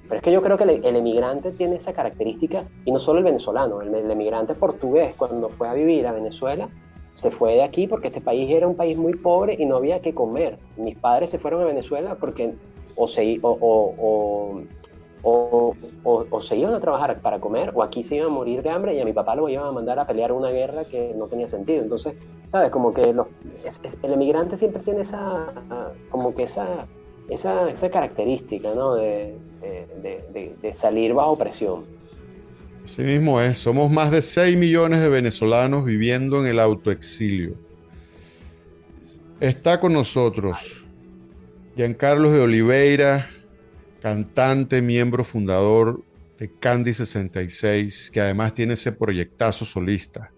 pero 0.09 0.17
es 0.17 0.23
que 0.23 0.31
yo 0.31 0.41
creo 0.41 0.57
que 0.57 0.63
el, 0.63 0.95
emigrante 0.95 1.51
tiene 1.51 1.75
esa 1.75 1.93
característica, 1.93 2.65
y 2.83 2.91
no 2.91 2.99
solo 2.99 3.19
el 3.19 3.25
venezolano, 3.25 3.81
el, 3.81 3.93
emigrante 4.09 4.55
portugués 4.55 5.13
cuando 5.15 5.49
fue 5.49 5.69
a 5.69 5.73
vivir 5.73 6.07
a 6.07 6.11
Venezuela, 6.11 6.67
se 7.13 7.29
fue 7.29 7.53
de 7.53 7.63
aquí 7.63 7.85
porque 7.85 8.07
este 8.07 8.19
país 8.19 8.49
era 8.49 8.67
un 8.67 8.75
país 8.75 8.97
muy 8.97 9.13
pobre 9.13 9.55
y 9.59 9.65
no 9.65 9.75
había 9.75 10.01
que 10.01 10.15
comer. 10.15 10.57
Mis 10.77 10.97
padres 10.97 11.29
se 11.29 11.37
fueron 11.37 11.61
a 11.61 11.65
Venezuela 11.65 12.15
porque 12.19 12.55
o 12.95 13.07
se, 13.07 13.39
o, 13.41 13.51
o, 13.51 14.61
o, 15.21 15.75
o, 16.31 16.41
se 16.41 16.55
iban 16.55 16.73
a 16.73 16.79
trabajar 16.79 17.19
para 17.21 17.39
comer 17.39 17.71
o 17.75 17.83
aquí 17.83 18.03
se 18.03 18.15
iban 18.15 18.27
a 18.27 18.31
morir 18.31 18.63
de 18.63 18.69
hambre 18.69 18.95
y 18.95 19.01
a 19.01 19.05
mi 19.05 19.13
papá 19.13 19.35
lo 19.35 19.49
iban 19.49 19.65
a 19.65 19.71
mandar 19.71 19.99
a 19.99 20.07
pelear 20.07 20.31
una 20.31 20.49
guerra 20.49 20.85
que 20.85 21.13
no 21.15 21.27
tenía 21.27 21.47
sentido. 21.47 21.83
Entonces, 21.83 22.15
¿sabes? 22.47 22.69
Como 22.69 22.93
que 22.93 23.13
los, 23.13 23.27
el 24.01 24.13
emigrante 24.13 24.55
siempre 24.57 24.81
tiene 24.81 25.01
esa, 25.01 25.53
como 26.09 26.33
que 26.33 26.43
esa, 26.43 26.87
esa, 27.29 27.69
esa 27.69 27.89
característica, 27.89 28.73
¿no? 28.73 28.95
De, 28.95 29.35
de, 29.61 30.55
de, 30.61 30.73
salir 30.73 31.13
bajo 31.13 31.37
presión. 31.37 31.83
Así 32.83 33.01
mismo 33.01 33.41
es, 33.41 33.59
somos 33.59 33.91
más 33.91 34.11
de 34.11 34.21
6 34.21 34.57
millones 34.57 34.99
de 34.99 35.09
venezolanos 35.09 35.85
viviendo 35.85 36.39
en 36.39 36.47
el 36.47 36.59
autoexilio. 36.59 37.55
Está 39.39 39.79
con 39.79 39.93
nosotros 39.93 40.79
Giancarlo 41.79 42.29
de 42.29 42.41
Oliveira, 42.41 43.29
cantante, 44.01 44.81
miembro 44.81 45.23
fundador 45.23 46.03
de 46.37 46.51
Candy 46.59 46.93
66, 46.93 48.11
que 48.11 48.19
además 48.19 48.53
tiene 48.53 48.73
ese 48.73 48.91
proyectazo 48.91 49.63
solista. 49.63 50.29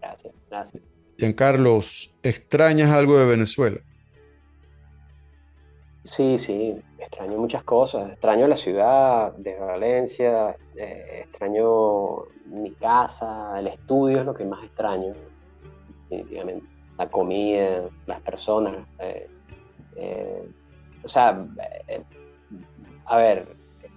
Gracias, 0.00 0.34
gracias. 0.50 0.82
Giancarlos, 1.18 2.12
¿extrañas 2.24 2.90
algo 2.90 3.16
de 3.16 3.26
Venezuela? 3.26 3.80
Sí, 6.10 6.38
sí, 6.38 6.74
extraño 6.98 7.38
muchas 7.38 7.62
cosas. 7.64 8.10
Extraño 8.10 8.46
la 8.48 8.56
ciudad 8.56 9.32
de 9.34 9.58
Valencia, 9.58 10.56
eh, 10.74 11.20
extraño 11.24 12.24
mi 12.46 12.70
casa, 12.72 13.58
el 13.58 13.66
estudio 13.66 14.20
es 14.20 14.24
lo 14.24 14.32
que 14.32 14.44
más 14.46 14.64
extraño, 14.64 15.12
definitivamente. 16.08 16.66
La 16.96 17.08
comida, 17.10 17.82
las 18.06 18.20
personas. 18.22 18.74
Eh, 18.98 19.28
eh, 19.96 20.48
o 21.04 21.08
sea, 21.08 21.46
a 23.04 23.16
ver, 23.18 23.56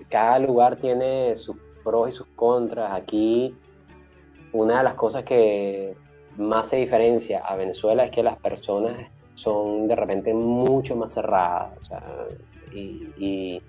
cada 0.09 0.37
lugar 0.39 0.75
tiene 0.75 1.35
sus 1.37 1.55
pros 1.83 2.09
y 2.09 2.11
sus 2.11 2.27
contras. 2.35 2.91
Aquí, 2.93 3.55
una 4.51 4.79
de 4.79 4.83
las 4.83 4.95
cosas 4.95 5.23
que 5.23 5.95
más 6.37 6.67
se 6.69 6.75
diferencia 6.75 7.39
a 7.39 7.55
Venezuela 7.55 8.03
es 8.03 8.11
que 8.11 8.21
las 8.21 8.37
personas 8.37 9.09
son 9.41 9.87
de 9.87 9.95
repente 9.95 10.33
mucho 10.33 10.95
más 10.95 11.13
cerradas 11.13 11.71
y, 12.73 13.61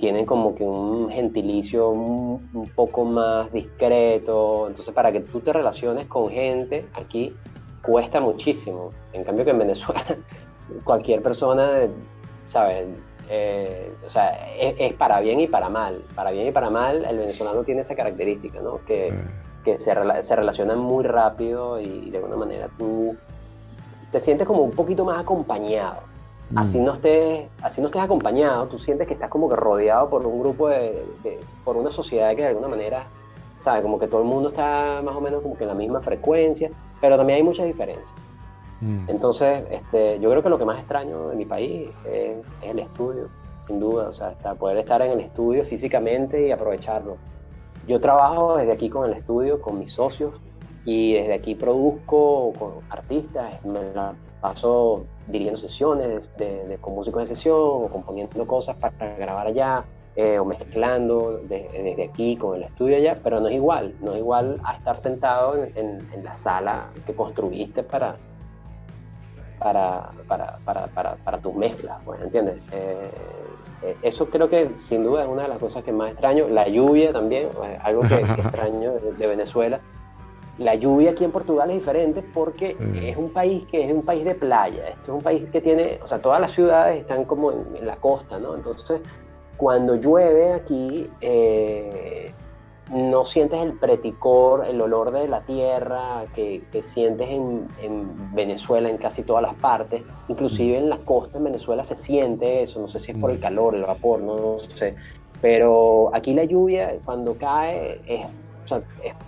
tienen 0.00 0.26
como 0.26 0.54
que 0.54 0.64
un 0.64 1.10
gentilicio 1.10 1.88
un, 1.90 2.70
poco 2.74 3.04
más 3.04 3.50
discreto. 3.52 4.68
Entonces, 4.68 4.92
para 4.94 5.10
que 5.12 5.20
tú 5.20 5.40
te 5.40 5.52
relaciones 5.52 6.06
con 6.06 6.30
gente 6.30 6.86
aquí 6.94 7.34
cuesta 7.82 8.20
muchísimo. 8.20 8.90
En 9.12 9.24
cambio 9.24 9.44
que 9.44 9.52
en 9.52 9.58
Venezuela 9.58 10.04
cualquier 10.84 11.22
persona, 11.22 11.88
¿sabes? 12.44 12.86
Eh, 13.30 13.92
o 14.06 14.10
sea, 14.10 14.30
es, 14.58 14.92
para 14.94 15.20
bien 15.20 15.40
y 15.40 15.46
para 15.46 15.68
mal. 15.68 16.02
Para 16.14 16.32
bien 16.32 16.48
y 16.48 16.52
para 16.52 16.70
mal, 16.70 17.04
el 17.04 17.18
venezolano 17.18 17.64
tiene 17.64 17.80
esa 17.80 17.94
característica, 17.94 18.60
¿no? 18.60 18.84
Que, 18.84 19.12
que 19.64 19.80
se, 19.80 19.94
se 20.22 20.36
relacionan 20.36 20.78
muy 20.78 21.04
rápido 21.04 21.80
y 21.80 22.10
de 22.10 22.18
alguna 22.18 22.36
manera 22.36 22.68
tú 22.76 23.16
te 24.10 24.20
sientes 24.20 24.46
como 24.46 24.62
un 24.62 24.72
poquito 24.72 25.04
más 25.04 25.20
acompañado. 25.20 26.00
Así, 26.56 26.78
mm. 26.78 26.84
no 26.84 26.94
estés, 26.94 27.46
así 27.62 27.80
no 27.82 27.88
estés 27.88 28.02
acompañado, 28.02 28.66
tú 28.68 28.78
sientes 28.78 29.06
que 29.06 29.14
estás 29.14 29.28
como 29.28 29.50
que 29.50 29.56
rodeado 29.56 30.08
por 30.08 30.24
un 30.26 30.40
grupo 30.40 30.68
de, 30.68 31.04
por 31.62 31.76
una 31.76 31.90
sociedad 31.90 32.30
que 32.30 32.42
de 32.42 32.48
alguna 32.48 32.68
manera, 32.68 33.06
¿sabes? 33.58 33.82
Como 33.82 33.98
que 33.98 34.08
todo 34.08 34.22
el 34.22 34.28
mundo 34.28 34.48
está 34.48 35.02
más 35.04 35.14
o 35.14 35.20
menos 35.20 35.42
como 35.42 35.56
que 35.56 35.64
en 35.64 35.68
la 35.68 35.74
misma 35.74 36.00
frecuencia, 36.00 36.70
pero 37.02 37.18
también 37.18 37.38
hay 37.38 37.42
muchas 37.42 37.66
diferencias. 37.66 38.14
Mm. 38.80 39.08
Entonces, 39.08 39.64
este, 39.70 40.18
yo 40.20 40.30
creo 40.30 40.42
que 40.42 40.48
lo 40.48 40.58
que 40.58 40.64
más 40.64 40.78
extraño 40.78 41.28
de 41.28 41.36
mi 41.36 41.44
país 41.44 41.90
es, 42.06 42.38
el 42.62 42.78
estudio, 42.78 43.28
sin 43.66 43.78
duda, 43.78 44.08
o 44.08 44.12
sea, 44.12 44.34
poder 44.58 44.78
estar 44.78 45.02
en 45.02 45.12
el 45.12 45.20
estudio 45.20 45.66
físicamente 45.66 46.46
y 46.46 46.50
aprovecharlo. 46.50 47.18
Yo 47.86 48.00
trabajo 48.00 48.56
desde 48.56 48.72
aquí 48.72 48.88
con 48.88 49.10
el 49.10 49.16
estudio, 49.16 49.60
con 49.60 49.78
mis 49.78 49.92
socios, 49.92 50.32
y 50.84 51.14
desde 51.14 51.34
aquí 51.34 51.54
produzco 51.54 52.52
con 52.58 52.72
artistas, 52.90 53.64
me 53.64 53.92
la 53.94 54.14
paso 54.40 55.04
dirigiendo 55.26 55.60
sesiones 55.60 56.30
de, 56.36 56.78
con 56.80 56.94
músicos 56.94 57.22
de 57.28 57.34
sesión 57.34 57.56
o 57.56 57.88
componiendo 57.88 58.46
cosas 58.46 58.76
para 58.76 59.16
grabar 59.16 59.48
allá 59.48 59.84
eh, 60.16 60.38
o 60.38 60.44
mezclando 60.44 61.40
desde 61.48 62.04
aquí 62.04 62.36
con 62.36 62.56
el 62.56 62.64
estudio 62.64 62.96
allá, 62.96 63.18
pero 63.22 63.40
no 63.40 63.48
es 63.48 63.54
igual, 63.54 63.94
no 64.00 64.12
es 64.12 64.18
igual 64.18 64.60
a 64.64 64.74
estar 64.76 64.96
sentado 64.96 65.54
en, 65.74 66.08
la 66.22 66.34
sala 66.34 66.88
que 67.06 67.14
construiste 67.14 67.82
para, 67.82 68.16
para, 69.58 70.10
para, 70.26 70.58
para, 70.64 71.16
para 71.16 71.38
tus 71.38 71.54
mezclas, 71.54 71.98
pues, 72.04 72.20
¿entiendes? 72.20 72.62
Eh, 72.72 73.10
eh, 73.82 73.96
eso 74.02 74.28
creo 74.28 74.48
que 74.48 74.72
sin 74.76 75.04
duda 75.04 75.22
es 75.22 75.28
una 75.28 75.42
de 75.42 75.48
las 75.48 75.58
cosas 75.58 75.84
que 75.84 75.92
más 75.92 76.10
extraño. 76.10 76.48
La 76.48 76.66
lluvia 76.66 77.12
también, 77.12 77.50
algo 77.82 78.02
que, 78.02 78.14
extraño 78.42 78.94
de 78.94 79.26
Venezuela 79.26 79.80
la 80.58 80.74
lluvia 80.74 81.12
aquí 81.12 81.24
en 81.24 81.30
Portugal 81.30 81.70
es 81.70 81.76
diferente 81.76 82.22
porque 82.34 82.76
es 83.00 83.16
un 83.16 83.30
país 83.30 83.64
que 83.70 83.84
es 83.84 83.92
un 83.92 84.02
país 84.02 84.24
de 84.24 84.34
playa. 84.34 84.88
Este 84.88 85.02
es 85.02 85.08
un 85.08 85.22
país 85.22 85.48
que 85.52 85.60
tiene, 85.60 86.00
o 86.02 86.06
sea, 86.06 86.20
todas 86.20 86.40
las 86.40 86.52
ciudades 86.52 87.00
están 87.00 87.24
como 87.24 87.52
en, 87.52 87.86
la 87.86 87.96
costa, 87.96 88.38
¿no? 88.38 88.56
Entonces, 88.56 89.00
cuando 89.56 89.94
llueve 89.94 90.52
aquí, 90.52 91.08
eh, 91.20 92.32
no 92.92 93.24
sientes 93.24 93.60
el 93.60 93.74
preticor, 93.74 94.66
el 94.66 94.80
olor 94.80 95.12
de 95.12 95.28
la 95.28 95.42
tierra 95.42 96.24
que, 96.34 96.62
sientes 96.82 97.28
en, 97.28 97.68
Venezuela, 98.34 98.88
en 98.88 98.96
casi 98.96 99.22
todas 99.22 99.42
las 99.42 99.54
partes. 99.54 100.02
Inclusive 100.26 100.76
en 100.76 100.88
la 100.88 100.98
costa 100.98 101.38
en 101.38 101.44
Venezuela 101.44 101.84
se 101.84 101.96
siente 101.96 102.62
eso. 102.62 102.80
No 102.80 102.88
sé 102.88 102.98
si 102.98 103.12
es 103.12 103.18
por 103.18 103.30
el 103.30 103.38
calor, 103.38 103.76
el 103.76 103.82
vapor, 103.82 104.20
no, 104.20 104.36
no 104.36 104.58
sé. 104.58 104.96
Pero 105.40 106.10
aquí 106.14 106.34
la 106.34 106.44
lluvia, 106.44 106.98
cuando 107.04 107.34
cae, 107.34 108.00
es 108.06 108.26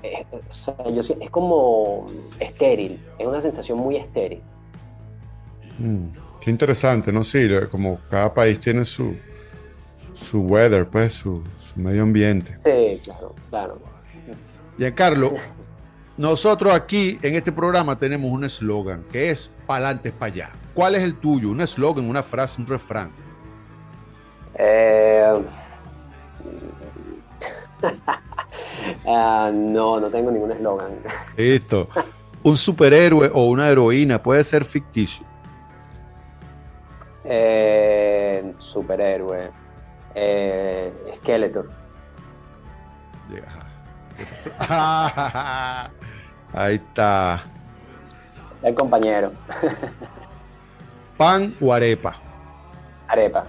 es, 0.03 1.31
como 1.31 2.07
estéril, 2.39 3.01
es 3.19 3.27
una 3.27 3.41
sensación 3.41 3.79
muy 3.79 3.97
estéril. 3.97 4.41
Mm, 5.79 6.09
qué 6.41 6.51
interesante, 6.51 7.13
¿no? 7.13 7.25
Sí, 7.25 7.49
como 7.71 7.99
cada 8.11 8.33
país 8.33 8.61
tiene 8.61 8.85
su, 8.85 9.17
su 10.15 10.41
weather, 10.41 10.87
pues, 10.87 11.15
su, 11.15 11.43
medio 11.77 12.03
ambiente. 12.03 12.57
Sí, 12.65 13.01
claro, 13.03 13.35
claro. 13.49 13.79
Giancarlo, 14.77 15.35
nosotros 16.17 16.75
aquí 16.75 17.19
en 17.23 17.35
este 17.35 17.53
programa 17.53 17.99
tenemos 17.99 18.31
un 18.31 18.45
eslogan 18.45 19.05
que 19.11 19.31
es 19.31 19.51
pa'lante 19.67 20.13
para 20.13 20.33
allá. 20.33 20.51
¿Cuál 20.75 20.95
es 20.95 21.03
el 21.03 21.15
tuyo? 21.17 21.51
Un 21.51 21.61
eslogan, 21.61 22.09
una 22.09 22.23
frase, 22.23 22.61
un 22.61 22.67
refrán. 22.67 23.11
Eh... 24.55 25.41
Ah, 29.07 29.51
no, 29.53 30.01
no 30.01 30.11
tengo 30.11 30.31
ningún 30.31 30.53
eslogan. 30.53 30.93
Listo. 31.37 31.89
Un 32.43 32.57
superhéroe 32.57 33.31
o 33.33 33.45
una 33.45 33.69
heroína 33.69 34.23
puede 34.23 34.45
ser 34.45 34.65
ficticio. 34.65 35.27
Eh, 37.25 38.55
superhéroe. 38.59 39.51
Eh, 40.15 40.93
Skeletor. 41.17 41.71
Ahí 46.53 46.75
está. 46.75 47.45
El 48.63 48.75
compañero. 48.75 49.33
¿Pan 51.17 51.55
o 51.61 51.73
arepa? 51.73 52.17
Arepa. 53.09 53.47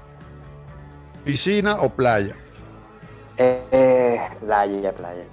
¿Piscina 1.23 1.81
o 1.81 1.89
playa? 1.89 2.35
Eh, 3.37 4.19
playa, 4.39 4.93
playa. 4.93 5.23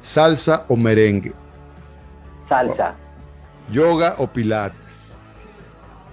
¿Salsa 0.00 0.64
o 0.68 0.76
merengue? 0.76 1.32
Salsa. 2.40 2.94
¿Yoga 3.70 4.16
o 4.18 4.26
pilates? 4.26 5.16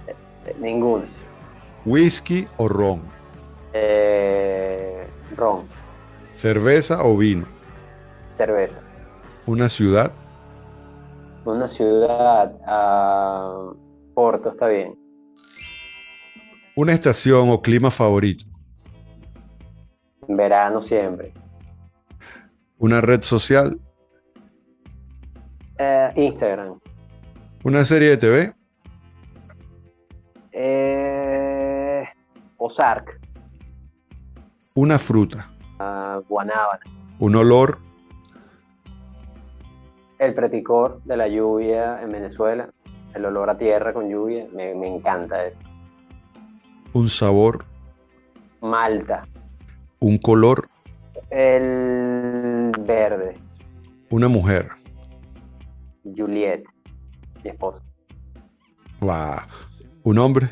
Eh, 0.06 0.14
ninguno. 0.60 1.06
¿Whisky 1.84 2.46
o 2.58 2.68
ron? 2.68 3.02
Eh, 3.72 5.06
ron. 5.36 5.66
¿Cerveza 6.34 7.02
o 7.02 7.16
vino? 7.16 7.46
Cerveza. 8.36 8.78
¿Una 9.46 9.68
ciudad? 9.68 10.12
Una 11.44 11.66
ciudad, 11.66 12.52
a 12.66 13.70
Porto 14.14 14.50
está 14.50 14.68
bien. 14.68 14.94
Una 16.76 16.92
estación 16.92 17.50
o 17.50 17.60
clima 17.62 17.90
favorito. 17.90 18.44
Verano 20.28 20.82
siempre. 20.82 21.32
Una 22.78 23.00
red 23.00 23.22
social. 23.22 23.78
Eh, 25.78 26.12
Instagram. 26.16 26.78
Una 27.64 27.84
serie 27.84 28.10
de 28.10 28.16
TV. 28.16 28.54
Eh, 30.52 32.04
Ozark. 32.56 33.20
Una 34.74 34.98
fruta. 34.98 35.50
Uh, 35.80 36.22
guanábana. 36.28 36.80
Un 37.18 37.34
olor. 37.34 37.78
El 40.18 40.34
preticor 40.34 41.00
de 41.04 41.16
la 41.16 41.28
lluvia 41.28 42.00
en 42.02 42.10
Venezuela. 42.10 42.70
El 43.14 43.24
olor 43.24 43.50
a 43.50 43.58
tierra 43.58 43.92
con 43.92 44.08
lluvia. 44.08 44.46
Me, 44.52 44.74
me 44.74 44.86
encanta 44.86 45.46
eso. 45.46 45.58
Un 46.92 47.08
sabor. 47.08 47.64
Malta. 48.60 49.26
Un 50.00 50.18
color. 50.18 50.68
El 51.30 52.72
verde. 52.80 53.36
Una 54.10 54.28
mujer. 54.28 54.68
Juliet, 56.16 56.64
mi 57.44 57.50
esposa. 57.50 57.82
Wow. 59.00 59.36
Un 60.04 60.18
hombre. 60.18 60.50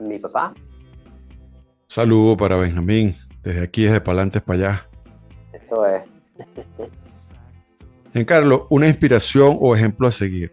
Mi 0.00 0.18
papá. 0.18 0.52
Saludo 1.86 2.36
para 2.36 2.56
Benjamín. 2.56 3.14
Desde 3.42 3.62
aquí, 3.62 3.84
desde 3.84 4.00
Palantes 4.00 4.42
para 4.42 4.58
allá. 4.58 4.88
Eso 5.52 5.86
es. 5.86 6.02
Giancarlo, 8.12 8.66
una 8.70 8.88
inspiración 8.88 9.56
o 9.60 9.74
ejemplo 9.74 10.08
a 10.08 10.10
seguir. 10.10 10.52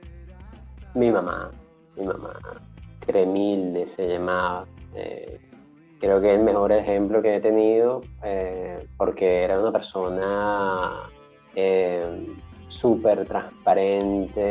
Mi 0.94 1.12
mamá. 1.12 1.52
Mi 1.98 2.06
mamá. 2.06 2.40
Cremilde 3.06 3.88
se 3.88 4.08
llamaba. 4.08 4.66
Eh, 4.94 5.40
creo 6.00 6.22
que 6.22 6.32
es 6.34 6.38
el 6.38 6.44
mejor 6.44 6.72
ejemplo 6.72 7.22
que 7.22 7.36
he 7.36 7.40
tenido 7.40 8.02
eh, 8.24 8.88
porque 8.98 9.44
era 9.44 9.60
una 9.60 9.72
persona 9.72 11.10
eh, 11.56 12.36
súper 12.68 13.26
transparente 13.26 14.42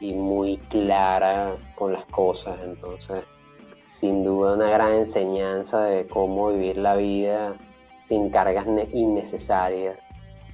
y 0.00 0.12
muy 0.12 0.58
clara 0.68 1.56
con 1.74 1.92
las 1.92 2.04
cosas. 2.06 2.58
Entonces, 2.64 3.24
sin 3.78 4.24
duda 4.24 4.54
una 4.54 4.70
gran 4.70 4.92
enseñanza 4.94 5.84
de 5.84 6.06
cómo 6.06 6.50
vivir 6.50 6.78
la 6.78 6.96
vida 6.96 7.54
sin 8.00 8.30
cargas 8.30 8.66
innecesarias 8.92 9.98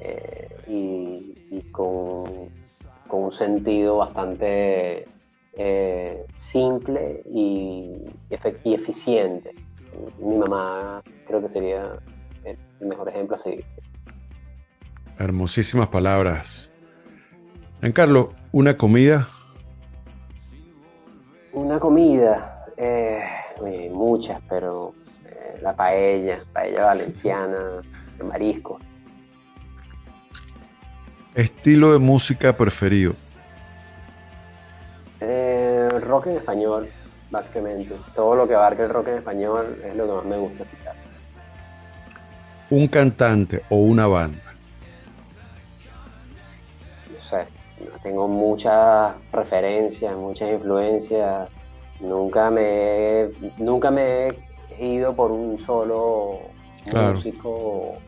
eh, 0.00 0.48
y, 0.68 1.62
con, 1.72 2.48
con, 3.08 3.24
un 3.24 3.32
sentido 3.32 3.96
bastante 3.98 5.06
eh, 5.54 6.24
simple 6.34 7.22
y, 7.26 8.04
y, 8.30 8.74
eficiente. 8.74 9.54
Mi 10.18 10.36
mamá 10.36 11.02
creo 11.26 11.42
que 11.42 11.48
sería 11.48 11.98
el 12.44 12.86
mejor 12.86 13.08
ejemplo 13.08 13.36
a 13.36 13.38
seguir. 13.38 13.64
Hermosísimas 15.18 15.88
palabras. 15.88 16.70
Giancarlo, 17.80 18.34
¿una 18.52 18.76
comida? 18.76 19.28
Una 21.52 21.78
comida, 21.78 22.64
eh, 22.76 23.20
muchas, 23.92 24.40
pero 24.48 24.94
eh, 25.26 25.58
la 25.62 25.74
paella, 25.74 26.44
paella 26.52 26.84
valenciana, 26.86 27.82
de 28.16 28.24
marisco. 28.24 28.78
Estilo 31.34 31.92
de 31.92 31.98
música 31.98 32.56
preferido. 32.56 33.14
Rock 36.10 36.26
en 36.26 36.36
español, 36.36 36.88
básicamente. 37.30 37.94
Todo 38.14 38.34
lo 38.34 38.48
que 38.48 38.54
abarca 38.54 38.82
el 38.82 38.90
rock 38.90 39.08
en 39.08 39.18
español 39.18 39.80
es 39.84 39.94
lo 39.94 40.06
que 40.06 40.12
más 40.12 40.24
me 40.24 40.36
gusta 40.36 40.64
escuchar. 40.64 40.94
Un 42.70 42.88
cantante 42.88 43.62
o 43.70 43.76
una 43.76 44.06
banda. 44.06 44.50
tengo 48.02 48.28
muchas 48.28 49.14
referencias, 49.32 50.16
muchas 50.16 50.52
influencias. 50.52 51.48
Nunca 52.00 52.50
me, 52.50 53.28
nunca 53.58 53.90
me 53.90 54.28
he 54.78 54.86
ido 54.86 55.14
por 55.14 55.30
un 55.30 55.58
solo 55.58 56.40
músico 56.92 57.98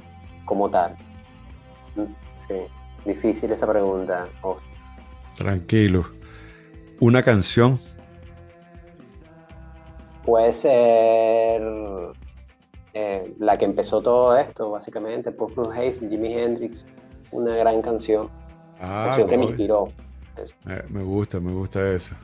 como 0.45 0.71
tal. 0.71 0.97
Sí, 2.49 2.55
difícil 3.05 3.53
esa 3.53 3.67
pregunta. 3.67 4.29
Tranquilo. 5.37 6.07
¿Una 7.01 7.23
canción? 7.23 7.79
Puede 10.25 10.53
ser 10.53 11.63
eh, 12.95 13.35
la 13.39 13.59
que 13.59 13.65
empezó 13.65 14.01
todo 14.03 14.37
esto, 14.37 14.71
básicamente, 14.71 15.33
Purple 15.33 15.69
Haze, 15.73 16.09
Jimi 16.09 16.35
Hendrix, 16.35 16.87
una 17.33 17.57
gran 17.57 17.83
canción. 17.83 18.29
Ah, 18.81 19.17
que 19.17 19.37
me 19.37 19.45
inspiró. 19.45 19.89
Me, 20.91 21.03
gusta, 21.03 21.41
me 21.41 21.53
gusta 21.53 21.93
eso. 21.93 22.15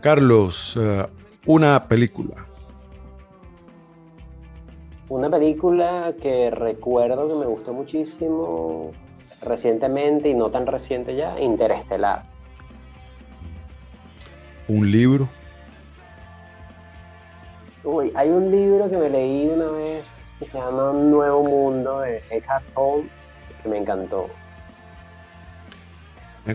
Carlos, 0.00 0.78
eh, 0.80 1.06
una 1.46 1.86
película. 1.86 2.46
Una 5.08 5.28
película 5.28 6.14
que 6.20 6.50
recuerdo 6.50 7.28
que 7.28 7.34
me 7.34 7.46
gustó 7.46 7.72
muchísimo 7.72 8.92
recientemente 9.42 10.28
y 10.30 10.34
no 10.34 10.50
tan 10.50 10.66
reciente 10.66 11.14
ya, 11.14 11.38
Interestelar. 11.38 12.24
¿Un 14.68 14.90
libro? 14.90 15.28
Uy, 17.84 18.12
hay 18.14 18.28
un 18.28 18.50
libro 18.50 18.88
que 18.88 18.96
me 18.96 19.10
leí 19.10 19.48
una 19.48 19.66
vez 19.66 20.04
que 20.38 20.46
se 20.46 20.56
llama 20.56 20.90
Un 20.90 21.10
Nuevo 21.10 21.42
Mundo 21.44 22.00
de 22.00 22.22
Eckhart 22.30 22.64
Tolle 22.74 23.08
que 23.62 23.68
me 23.68 23.78
encantó. 23.78 24.28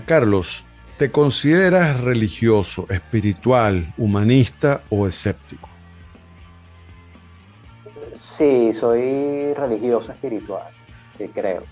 Carlos, 0.06 0.66
¿te 0.98 1.12
consideras 1.12 2.02
religioso, 2.02 2.86
espiritual, 2.90 3.94
humanista 3.98 4.82
o 4.90 5.08
escéptico? 5.08 5.70
Sí, 8.20 8.74
soy 8.74 9.54
religioso 9.54 10.12
espiritual, 10.12 10.68
sí 11.18 11.28
creo. 11.30 11.63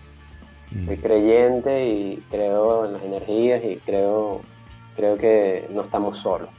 Mm. 0.71 0.85
Soy 0.87 0.97
creyente 0.97 1.87
y 1.87 2.23
creo 2.29 2.85
en 2.85 2.93
las 2.93 3.03
energías 3.03 3.63
y 3.63 3.77
creo, 3.85 4.41
creo 4.95 5.17
que 5.17 5.67
no 5.71 5.81
estamos 5.81 6.17
solos. 6.17 6.49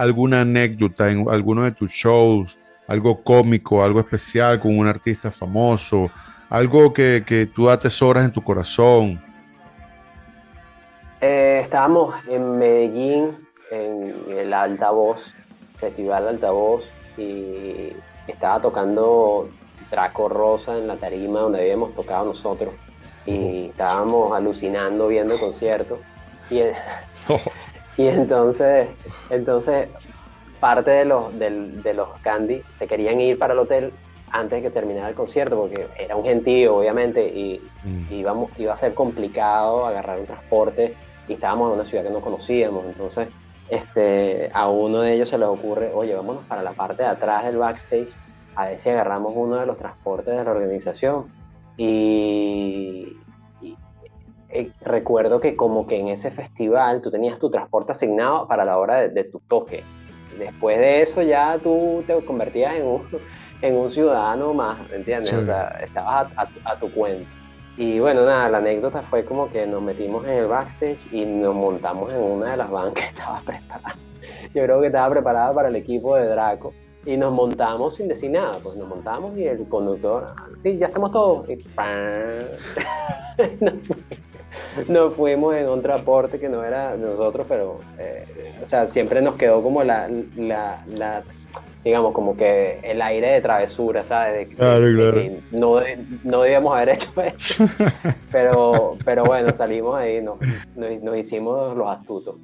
¿Alguna 0.00 0.40
anécdota 0.40 1.10
en 1.10 1.28
alguno 1.28 1.64
de 1.64 1.72
tus 1.72 1.90
shows, 1.90 2.58
algo 2.88 3.22
cómico, 3.22 3.84
algo 3.84 4.00
especial 4.00 4.58
con 4.58 4.78
un 4.78 4.86
artista 4.86 5.30
famoso, 5.30 6.10
algo 6.48 6.92
que, 6.94 7.22
que 7.26 7.44
tú 7.44 7.68
atesoras 7.68 8.24
en 8.24 8.32
tu 8.32 8.42
corazón? 8.42 9.20
Eh, 11.20 11.60
estábamos 11.62 12.14
en 12.28 12.58
Medellín, 12.58 13.46
en 13.70 14.14
el 14.30 14.54
Altavoz, 14.54 15.34
Festival 15.76 16.28
Altavoz, 16.28 16.82
y 17.18 17.92
estaba 18.26 18.58
tocando 18.62 19.50
Draco 19.90 20.30
Rosa 20.30 20.78
en 20.78 20.86
la 20.86 20.96
tarima 20.96 21.40
donde 21.40 21.60
habíamos 21.60 21.94
tocado 21.94 22.24
nosotros. 22.24 22.72
Y 23.26 23.66
estábamos 23.66 24.34
alucinando 24.34 25.08
viendo 25.08 25.34
el 25.34 25.40
concierto. 25.40 26.00
Y, 26.48 26.60
y 27.96 28.06
entonces, 28.06 28.88
entonces 29.30 29.88
parte 30.60 30.90
de 30.90 31.04
los, 31.04 31.38
de, 31.38 31.94
los 31.94 32.08
Candy 32.22 32.62
se 32.78 32.86
querían 32.86 33.20
ir 33.20 33.38
para 33.38 33.54
el 33.54 33.58
hotel 33.60 33.92
antes 34.30 34.62
de 34.62 34.68
que 34.68 34.70
terminara 34.70 35.08
el 35.08 35.14
concierto, 35.14 35.56
porque 35.56 35.88
era 35.98 36.14
un 36.14 36.24
gentío, 36.24 36.76
obviamente, 36.76 37.26
y 37.26 37.60
mm. 37.82 38.12
íbamos, 38.12 38.50
iba 38.58 38.74
a 38.74 38.76
ser 38.78 38.94
complicado 38.94 39.86
agarrar 39.86 40.20
un 40.20 40.26
transporte 40.26 40.94
y 41.26 41.32
estábamos 41.32 41.68
en 41.68 41.74
una 41.74 41.84
ciudad 41.84 42.04
que 42.04 42.10
no 42.10 42.20
conocíamos, 42.20 42.84
entonces 42.84 43.28
este, 43.70 44.50
a 44.52 44.68
uno 44.68 45.00
de 45.00 45.14
ellos 45.14 45.28
se 45.28 45.38
le 45.38 45.46
ocurre, 45.46 45.92
oye, 45.94 46.14
vámonos 46.14 46.44
para 46.44 46.62
la 46.62 46.72
parte 46.72 47.04
de 47.04 47.08
atrás 47.08 47.44
del 47.44 47.56
backstage, 47.56 48.08
a 48.56 48.66
ver 48.66 48.78
si 48.78 48.90
agarramos 48.90 49.32
uno 49.34 49.56
de 49.56 49.66
los 49.66 49.78
transportes 49.78 50.36
de 50.36 50.44
la 50.44 50.50
organización. 50.50 51.26
Y, 51.76 53.16
eh, 54.52 54.70
recuerdo 54.82 55.40
que 55.40 55.56
como 55.56 55.86
que 55.86 55.98
en 55.98 56.08
ese 56.08 56.30
festival 56.30 57.00
tú 57.00 57.10
tenías 57.10 57.38
tu 57.38 57.50
transporte 57.50 57.92
asignado 57.92 58.46
para 58.48 58.64
la 58.64 58.78
hora 58.78 59.08
de, 59.08 59.24
tu 59.24 59.40
toque. 59.40 59.82
Después 60.38 60.78
de 60.78 61.02
eso 61.02 61.22
ya 61.22 61.58
tú 61.62 62.02
te 62.06 62.14
convertías 62.24 62.74
en 62.74 62.86
un, 62.86 63.02
en 63.62 63.76
un 63.76 63.90
ciudadano 63.90 64.54
más, 64.54 64.78
¿entiendes? 64.92 65.32
O 65.32 65.44
sea, 65.44 65.78
estabas 65.82 66.32
a 66.64 66.76
tu 66.76 66.90
cuenta. 66.92 67.28
Y 67.80 67.98
bueno, 67.98 68.26
nada, 68.26 68.50
la 68.50 68.58
anécdota 68.58 69.00
fue 69.00 69.24
como 69.24 69.50
que 69.50 69.66
nos 69.66 69.80
metimos 69.80 70.26
en 70.26 70.34
el 70.34 70.48
backstage 70.48 71.00
y 71.12 71.24
nos 71.24 71.54
montamos 71.54 72.12
en 72.12 72.20
una 72.20 72.50
de 72.50 72.58
las 72.58 72.70
bancas 72.70 73.04
que 73.04 73.10
estaba 73.10 73.40
preparada. 73.46 73.96
Yo 74.54 74.64
creo 74.64 74.82
que 74.82 74.88
estaba 74.88 75.14
preparada 75.14 75.54
para 75.54 75.68
el 75.68 75.76
equipo 75.76 76.14
de 76.16 76.26
Draco. 76.26 76.74
y 77.06 77.16
nos 77.16 77.32
montamos 77.32 77.94
sin 77.94 78.08
decir 78.08 78.32
nada, 78.32 78.58
pues 78.62 78.76
nos 78.76 78.86
montamos 78.86 79.34
y 79.38 79.44
el 79.44 79.66
conductor, 79.66 80.34
sí, 80.56 80.76
ya 80.76 80.88
estamos 80.88 81.10
todos. 81.12 81.48
Y 81.48 81.56
nos, 84.88 85.14
fuimos 85.14 85.54
en 85.56 85.66
otro 85.66 85.94
aporte 85.94 86.38
que 86.38 86.48
no 86.48 86.64
era 86.64 86.96
nosotros, 86.96 87.46
pero, 87.48 87.80
eh, 87.98 88.24
o 88.62 88.66
sea, 88.66 88.88
siempre 88.88 89.22
nos 89.22 89.36
quedó 89.36 89.62
como 89.62 89.82
la, 89.84 90.08
la, 90.36 90.82
la, 90.86 91.22
digamos, 91.84 92.12
como 92.12 92.36
que 92.36 92.80
el 92.82 93.00
aire 93.00 93.32
de 93.32 93.40
travesura, 93.40 94.04
¿sabes? 94.04 94.48
claro, 94.54 94.86
claro. 94.94 95.22
no, 95.50 95.80
no 96.24 96.42
debíamos 96.42 96.76
haber 96.76 96.90
hecho 96.90 97.10
eso. 97.22 97.64
pero, 98.32 98.96
pero 99.04 99.24
bueno, 99.24 99.54
salimos 99.56 99.96
ahí, 99.98 100.20
nos, 100.20 100.38
nos, 100.76 101.16
hicimos 101.16 101.76
los 101.76 101.88
astutos. 101.88 102.36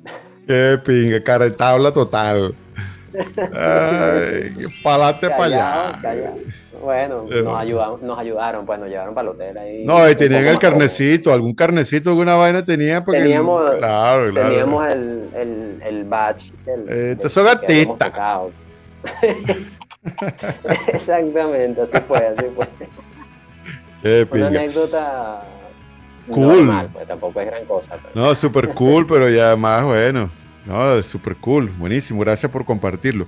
Qué 0.47 0.79
pinga, 0.85 1.23
cara 1.23 1.51
tabla 1.51 1.93
total. 1.93 2.55
Ay, 3.55 4.53
pa'lante 4.83 5.29
para 5.31 5.45
allá. 5.45 6.35
Bueno, 6.83 7.25
nos, 7.29 7.59
ayudamos, 7.59 8.03
nos 8.03 8.19
ayudaron, 8.19 8.67
pues 8.67 8.79
nos 8.79 8.89
llevaron 8.89 9.15
para 9.15 9.29
el 9.29 9.35
hotel 9.35 9.59
ahí. 9.59 9.85
No, 9.85 10.09
y 10.09 10.15
tenían 10.15 10.47
el 10.47 10.59
carnecito, 10.59 11.33
algún 11.33 11.55
carnecito, 11.55 12.11
alguna 12.11 12.37
vaina 12.37 12.65
tenían. 12.65 13.05
Porque 13.05 13.21
teníamos, 13.21 13.71
claro, 13.79 14.31
claro. 14.33 14.49
teníamos 14.49 14.93
el, 14.93 15.29
el, 15.35 15.83
el 15.85 16.05
badge. 16.05 16.53
El, 16.67 16.89
Estos 16.89 17.33
son 17.33 17.49
artistas. 17.49 18.13
Exactamente, 20.89 21.83
así 21.83 21.99
fue, 22.07 22.19
así 22.19 22.47
fue. 22.55 22.69
Qué 24.03 24.29
Una 24.31 24.47
anécdota 24.47 25.43
cool. 26.29 26.59
normal, 26.59 26.91
pues 26.93 27.09
tampoco 27.09 27.41
es 27.41 27.47
gran 27.47 27.65
cosa. 27.65 27.97
Pero. 28.03 28.27
No, 28.27 28.35
súper 28.35 28.69
cool, 28.75 29.07
pero 29.07 29.29
ya 29.29 29.57
más 29.57 29.85
bueno. 29.85 30.31
No, 30.65 31.03
súper 31.03 31.37
cool, 31.37 31.69
buenísimo, 31.79 32.21
gracias 32.21 32.51
por 32.51 32.65
compartirlo. 32.65 33.27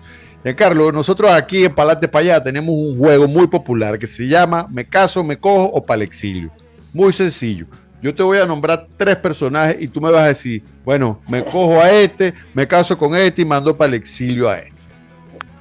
Carlos, 0.56 0.92
nosotros 0.94 1.30
aquí 1.30 1.64
en 1.64 1.74
Palate 1.74 2.08
para 2.08 2.24
allá 2.24 2.42
tenemos 2.42 2.74
un 2.74 2.96
juego 2.96 3.28
muy 3.28 3.46
popular 3.46 3.98
que 3.98 4.06
se 4.06 4.26
llama 4.26 4.66
Me 4.70 4.84
caso, 4.84 5.22
me 5.22 5.38
cojo 5.38 5.64
o 5.64 5.84
palexilio. 5.84 6.50
Muy 6.94 7.12
sencillo. 7.12 7.66
Yo 8.00 8.14
te 8.14 8.22
voy 8.22 8.38
a 8.38 8.46
nombrar 8.46 8.86
tres 8.96 9.16
personajes 9.16 9.76
y 9.80 9.88
tú 9.88 10.00
me 10.00 10.10
vas 10.10 10.22
a 10.22 10.28
decir, 10.28 10.62
bueno, 10.84 11.20
me 11.28 11.44
cojo 11.44 11.80
a 11.80 11.90
este, 11.90 12.32
me 12.54 12.66
caso 12.66 12.96
con 12.96 13.14
este 13.16 13.42
y 13.42 13.44
mando 13.44 13.76
para 13.76 13.96
exilio 13.96 14.48
a 14.48 14.58
este. 14.58 14.78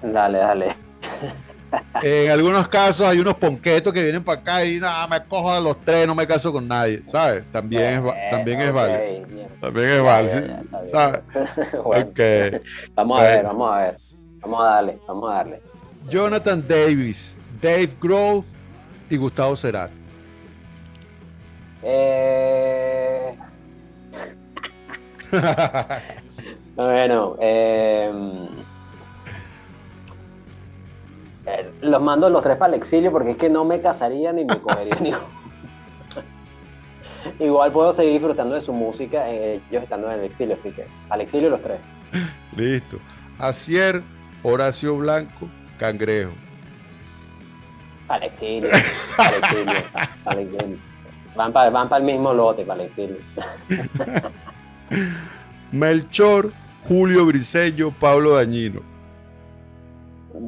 Dale, 0.04 0.38
dale. 0.38 0.76
En 2.02 2.32
algunos 2.32 2.68
casos 2.68 3.08
hay 3.08 3.20
unos 3.20 3.36
ponquetos 3.36 3.92
que 3.92 4.04
vienen 4.04 4.24
para 4.24 4.40
acá 4.40 4.64
y 4.64 4.80
nada, 4.80 5.08
me 5.08 5.24
cojo 5.26 5.52
a 5.52 5.60
los 5.60 5.82
tres, 5.84 6.08
no 6.08 6.16
me 6.16 6.26
caso 6.28 6.52
con 6.52 6.68
nadie, 6.68 7.02
¿sabes? 7.06 7.44
También 7.52 8.06
es, 8.06 8.32
también 8.32 8.62
es 8.62 8.72
válido. 8.72 9.28
También 9.60 9.90
es 9.90 10.04
válido, 10.04 10.42
¿sabes? 10.92 11.22
Vamos 12.96 13.20
a 13.20 13.24
ver, 13.24 13.44
vamos 13.44 13.72
a 13.72 13.78
ver. 13.80 13.96
Vamos 14.48 14.62
a 14.62 14.70
darle, 14.76 14.98
vamos 15.06 15.30
a 15.30 15.34
darle. 15.34 15.62
Jonathan 16.10 16.66
Davis, 16.66 17.36
Dave 17.62 17.90
Grohl 18.02 18.46
y 19.10 19.18
Gustavo 19.18 19.58
Cerati. 19.58 20.00
Eh... 21.84 23.38
bueno, 26.78 27.36
eh... 27.42 28.10
Eh, 31.46 31.72
los 31.82 32.02
mando 32.02 32.30
los 32.30 32.42
tres 32.42 32.56
para 32.56 32.74
el 32.74 32.80
exilio 32.80 33.12
porque 33.12 33.32
es 33.32 33.38
que 33.38 33.50
no 33.50 33.66
me 33.66 33.82
casaría 33.82 34.32
ni 34.32 34.46
me 34.46 34.62
cogería 34.62 34.96
ni. 35.02 35.14
Igual 37.46 37.74
puedo 37.74 37.92
seguir 37.92 38.14
disfrutando 38.14 38.56
de 38.56 38.62
su 38.62 38.72
música 38.72 39.30
ellos 39.30 39.84
estando 39.84 40.10
en 40.10 40.20
el 40.20 40.26
exilio, 40.26 40.56
así 40.58 40.72
que 40.72 40.88
al 41.10 41.20
exilio 41.20 41.50
los 41.50 41.62
tres. 41.62 41.82
Listo. 42.56 42.98
Acier, 43.40 44.02
Horacio 44.44 44.98
Blanco, 44.98 45.50
Cangrejo. 45.80 46.32
Exilio, 48.22 48.70
al 49.18 50.40
exilio, 50.40 50.78
Van 51.36 51.54
para 51.54 51.70
van 51.70 51.92
el 51.92 52.04
mismo 52.04 52.34
lote, 52.34 52.64
para 52.64 52.84
el 52.84 52.90
exilio. 52.90 53.18
Melchor, 55.72 56.52
Julio 56.88 57.26
Briseño, 57.26 57.92
Pablo 58.00 58.36
Dañino 58.36 58.82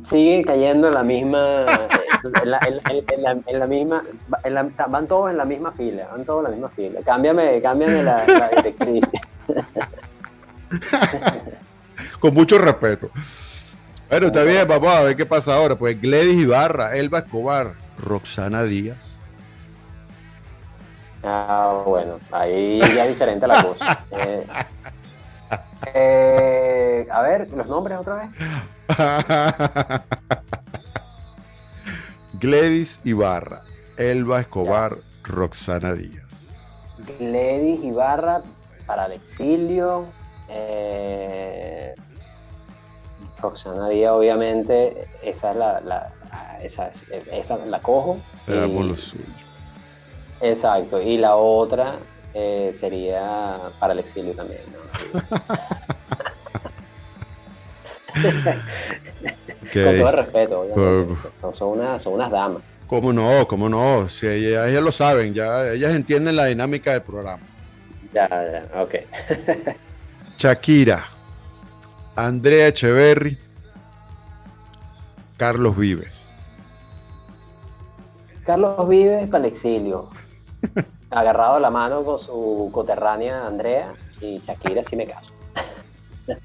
siguen 0.04 0.44
cayendo 0.44 0.88
en 0.88 0.94
la 0.94 1.04
misma, 1.04 1.66
en 2.44 2.52
la, 3.56 3.68
misma, 3.68 4.04
van 4.88 5.08
todos 5.08 5.32
en 5.32 5.38
la 5.38 5.46
misma 5.46 5.72
fila, 5.72 6.08
van 6.12 6.26
todos 6.26 6.40
en 6.40 6.44
la 6.44 6.50
misma 6.50 6.68
fila. 6.70 7.00
Cámbiame, 7.04 7.62
cámbiame 7.62 8.04
la, 8.04 8.50
directriz. 8.56 9.06
Con 12.20 12.34
mucho 12.34 12.58
respeto. 12.58 13.10
Bueno, 14.10 14.28
está 14.28 14.44
bien, 14.44 14.68
vamos 14.68 14.90
a 14.90 15.02
ver 15.04 15.16
qué 15.16 15.26
pasa 15.26 15.54
ahora. 15.54 15.76
Pues 15.76 16.02
Gledys 16.02 16.40
Ibarra, 16.40 16.96
Elba 16.98 17.20
Escobar, 17.20 17.76
Roxana 18.00 18.64
Díaz. 18.64 19.20
Ah, 21.24 21.84
bueno, 21.86 22.20
ahí 22.32 22.80
ya 22.80 23.06
es 23.06 23.10
diferente 23.10 23.46
la 23.48 23.64
cosa. 23.64 24.06
Eh, 24.12 24.46
eh, 25.96 27.08
a 27.10 27.22
ver, 27.24 27.50
los 27.50 27.66
nombres 27.68 27.98
otra 27.98 28.16
vez. 28.16 28.30
Gledys 32.34 33.02
Ibarra, 33.04 33.62
Elba 33.98 34.42
Escobar, 34.42 34.94
Roxana 35.24 35.94
Díaz. 35.94 36.26
Gledys 37.18 37.84
Ibarra 37.84 38.42
para 38.86 39.06
el 39.06 39.14
exilio. 39.14 40.06
Eh, 40.50 41.96
Roxana 43.42 43.90
Díaz, 43.90 44.12
obviamente, 44.12 45.08
esa 45.24 45.52
es 45.52 45.58
la, 45.58 46.12
esa, 47.32 47.58
la 47.66 47.80
cojo. 47.80 48.20
Exacto. 50.42 51.02
Y 51.02 51.18
la 51.18 51.36
otra 51.36 51.96
eh, 52.34 52.74
sería 52.80 53.58
para 53.80 53.94
el 53.94 54.00
exilio 54.00 54.34
también. 54.34 54.62
Con 59.74 60.00
todo 60.00 60.12
respeto, 60.12 60.66
son, 61.58 61.70
unas 61.70 62.32
damas. 62.32 62.62
¿Cómo 62.88 63.14
no? 63.14 63.48
¿Cómo 63.48 63.70
no? 63.70 64.10
Si 64.10 64.28
ellas, 64.28 64.82
lo 64.82 64.92
saben, 64.92 65.34
ya 65.34 65.72
ellas 65.72 65.94
entienden 65.94 66.36
la 66.36 66.46
dinámica 66.46 66.94
del 66.94 67.04
programa. 67.04 67.44
Ya, 68.12 68.28
ya, 68.28 68.82
ok. 68.82 68.96
Shakira, 70.40 71.06
Andrea 72.26 72.68
Echeverry, 72.68 73.38
Carlos 75.38 75.78
Vives. 75.78 76.28
Carlos 78.46 78.90
Vives 78.90 79.30
para 79.30 79.46
el 79.46 79.52
exilio. 79.54 80.10
Agarrado 81.12 81.60
la 81.60 81.70
mano 81.70 82.04
con 82.04 82.20
su 82.20 82.70
coterránea 82.74 83.48
Andrea 83.48 83.94
y 84.20 84.40
Shakira 84.40 84.84
sí 84.84 84.98
me 84.98 85.08
caso. 85.08 85.32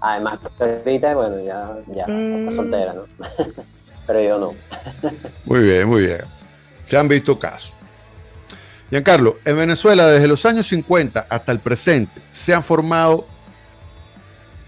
Además, 0.00 0.38
ahorita, 0.60 1.14
bueno, 1.16 1.40
ya, 1.40 1.76
ya 1.88 2.02
está 2.02 2.12
mm. 2.12 2.54
soltera, 2.54 2.92
¿no? 2.92 3.02
Pero 4.06 4.22
yo 4.22 4.38
no. 4.38 4.54
muy 5.44 5.60
bien, 5.60 5.88
muy 5.88 6.02
bien. 6.02 6.20
Se 6.86 6.96
han 6.96 7.08
visto 7.08 7.36
casos. 7.36 7.74
Giancarlo, 8.90 9.38
en 9.44 9.56
Venezuela 9.56 10.06
desde 10.06 10.28
los 10.28 10.46
años 10.46 10.68
50 10.68 11.26
hasta 11.28 11.50
el 11.50 11.58
presente 11.58 12.20
se 12.30 12.54
han 12.54 12.62
formado 12.62 13.26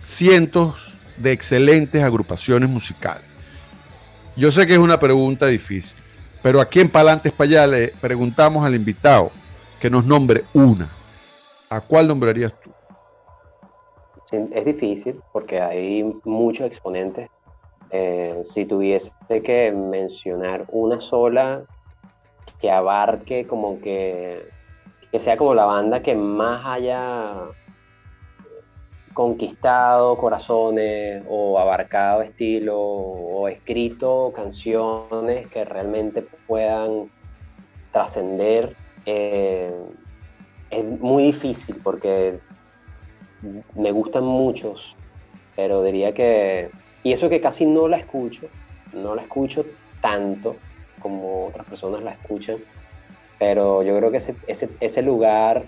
cientos 0.09 0.75
de 1.19 1.33
excelentes 1.33 2.03
agrupaciones 2.03 2.69
musicales. 2.69 3.25
Yo 4.37 4.51
sé 4.51 4.67
que 4.67 4.73
es 4.73 4.79
una 4.79 4.99
pregunta 4.99 5.47
difícil, 5.47 5.97
pero 6.43 6.61
aquí 6.61 6.81
en 6.81 6.89
Palantes 6.89 7.33
para 7.33 7.49
allá 7.49 7.67
le 7.67 7.89
preguntamos 8.01 8.65
al 8.65 8.75
invitado 8.75 9.31
que 9.79 9.91
nos 9.91 10.07
nombre 10.07 10.45
una. 10.55 10.89
¿A 11.69 11.81
cuál 11.83 12.09
nombrarías 12.09 12.53
tú? 12.61 12.71
es 14.31 14.65
difícil 14.65 15.21
porque 15.33 15.61
hay 15.61 16.05
muchos 16.25 16.67
exponentes. 16.67 17.31
Eh, 17.91 18.43
si 18.45 18.67
tuviese 18.67 19.13
que 19.43 19.73
mencionar 19.73 20.67
una 20.69 21.01
sola 21.01 21.63
que 22.61 22.71
abarque 22.71 23.47
como 23.47 23.81
que, 23.81 24.47
que 25.11 25.21
sea 25.21 25.39
como 25.39 25.55
la 25.55 25.65
banda 25.65 26.03
que 26.03 26.15
más 26.15 26.67
haya 26.67 27.33
conquistado 29.19 30.17
corazones 30.17 31.25
o 31.29 31.59
abarcado 31.59 32.23
estilo 32.23 32.79
o 32.79 33.49
escrito 33.49 34.33
canciones 34.33 35.49
que 35.49 35.65
realmente 35.65 36.23
puedan 36.47 37.11
trascender, 37.91 38.77
eh, 39.07 39.75
es 40.71 40.85
muy 41.01 41.25
difícil 41.25 41.81
porque 41.83 42.39
me 43.75 43.91
gustan 43.91 44.23
muchos, 44.23 44.95
pero 45.57 45.83
diría 45.83 46.15
que, 46.15 46.71
y 47.03 47.13
eso 47.13 47.29
que 47.29 47.41
casi 47.41 47.67
no 47.67 47.89
la 47.89 47.97
escucho, 47.97 48.47
no 48.93 49.17
la 49.17 49.23
escucho 49.23 49.67
tanto 50.01 50.55
como 51.03 51.49
otras 51.49 51.67
personas 51.67 52.03
la 52.03 52.13
escuchan, 52.13 52.59
pero 53.41 53.83
yo 53.83 53.97
creo 53.97 54.13
que 54.13 54.23
ese, 54.47 55.03
lugar 55.03 55.65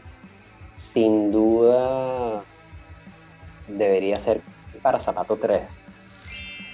sin 0.77 1.33
duda 1.33 2.45
debería 3.79 4.19
ser 4.19 4.41
para 4.83 4.99
Zapato 4.99 5.37
3. 5.37 5.63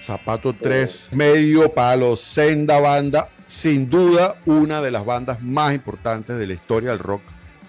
Zapato 0.02 0.54
3, 0.54 1.10
medio 1.12 1.72
palo, 1.72 2.16
senda 2.16 2.78
banda, 2.78 3.28
sin 3.48 3.90
duda 3.90 4.36
una 4.46 4.80
de 4.80 4.92
las 4.92 5.04
bandas 5.04 5.42
más 5.42 5.74
importantes 5.74 6.36
de 6.38 6.46
la 6.46 6.54
historia 6.54 6.90
del 6.90 7.00
rock 7.00 7.22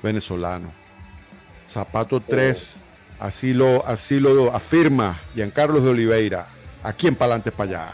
venezolano. 0.03 0.69
Zapato 1.67 2.21
3, 2.21 2.78
así 3.19 3.53
lo, 3.53 3.86
así 3.86 4.19
lo 4.19 4.53
afirma 4.53 5.19
Giancarlo 5.34 5.82
de 5.82 5.89
Oliveira, 5.89 6.45
aquí 6.84 7.07
en 7.07 7.15
Palante 7.15 7.51
para 7.51 7.69
allá. 7.69 7.93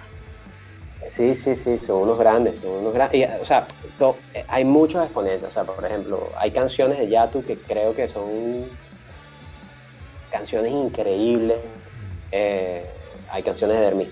Sí, 1.07 1.35
sí, 1.35 1.55
sí, 1.55 1.79
son 1.85 2.03
unos 2.03 2.17
grandes, 2.17 2.59
son 2.59 2.71
unos 2.71 2.93
grandes. 2.93 3.29
O 3.41 3.45
sea, 3.45 3.67
eh, 4.33 4.43
hay 4.47 4.63
muchos 4.63 5.03
exponentes. 5.03 5.49
O 5.49 5.51
sea, 5.51 5.63
por 5.63 5.85
ejemplo, 5.85 6.29
hay 6.37 6.51
canciones 6.51 6.97
de 6.97 7.09
Yatu 7.09 7.43
que 7.43 7.57
creo 7.57 7.95
que 7.95 8.07
son 8.07 8.65
canciones 10.33 10.71
increíbles. 10.73 11.59
Eh, 12.31 12.83
hay 13.29 13.43
canciones 13.43 13.77
de 13.77 13.85
Hermis 13.85 14.09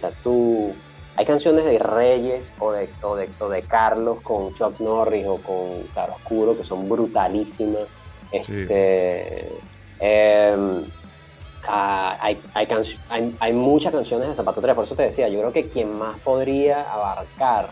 hay 1.18 1.26
canciones 1.26 1.66
de 1.66 1.78
Reyes 1.78 2.52
o 2.60 2.72
de, 2.72 2.88
o 3.02 3.50
de, 3.50 3.62
Carlos 3.64 4.22
con 4.22 4.54
Chuck 4.56 4.80
Norris 4.80 5.26
o 5.28 5.38
con 5.38 5.84
Claro 5.94 6.14
Oscuro 6.14 6.58
que 6.58 6.64
son 6.64 6.88
brutalísimas. 6.88 7.88
Este, 8.32 9.50
em, 10.00 10.86
ah, 11.68 12.18
hay, 12.22 12.40
hay, 13.40 13.54
muchas 13.54 13.92
canciones 13.92 14.30
de 14.30 14.36
Zapato 14.36 14.62
3, 14.62 14.74
por 14.74 14.86
eso 14.86 14.96
te 14.96 15.04
decía, 15.04 15.28
yo 15.28 15.40
creo 15.42 15.52
que 15.52 15.68
quien 15.68 15.98
más 15.98 16.18
podría 16.22 16.90
abarcar 16.90 17.72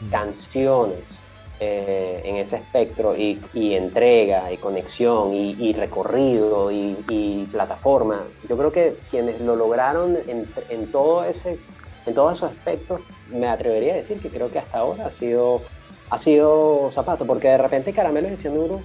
mm. 0.00 0.10
canciones 0.10 1.19
eh, 1.62 2.22
en 2.24 2.36
ese 2.36 2.56
espectro 2.56 3.14
y, 3.14 3.38
entrega 3.52 4.50
y 4.50 4.56
conexión 4.56 5.34
y, 5.34 5.72
recorrido 5.74 6.70
y, 6.70 7.46
plataforma. 7.52 8.24
Yo 8.48 8.56
creo 8.56 8.72
que 8.72 8.96
quienes 9.10 9.42
lo 9.42 9.56
lograron 9.56 10.16
en, 10.26 10.86
todo 10.90 11.22
ese, 11.24 11.58
en 12.06 12.14
todos 12.14 12.38
esos 12.38 12.52
aspectos, 12.52 13.02
me 13.28 13.46
atrevería 13.46 13.92
a 13.92 13.96
decir 13.96 14.20
que 14.20 14.30
creo 14.30 14.50
que 14.50 14.58
hasta 14.58 14.78
ahora 14.78 15.08
ha 15.08 15.10
sido, 15.10 15.60
ha 16.08 16.16
sido 16.16 16.90
Zapato, 16.92 17.26
porque 17.26 17.48
de 17.48 17.58
repente 17.58 17.92
Caramelo 17.92 18.32
y 18.32 18.38
Cianuro 18.38 18.80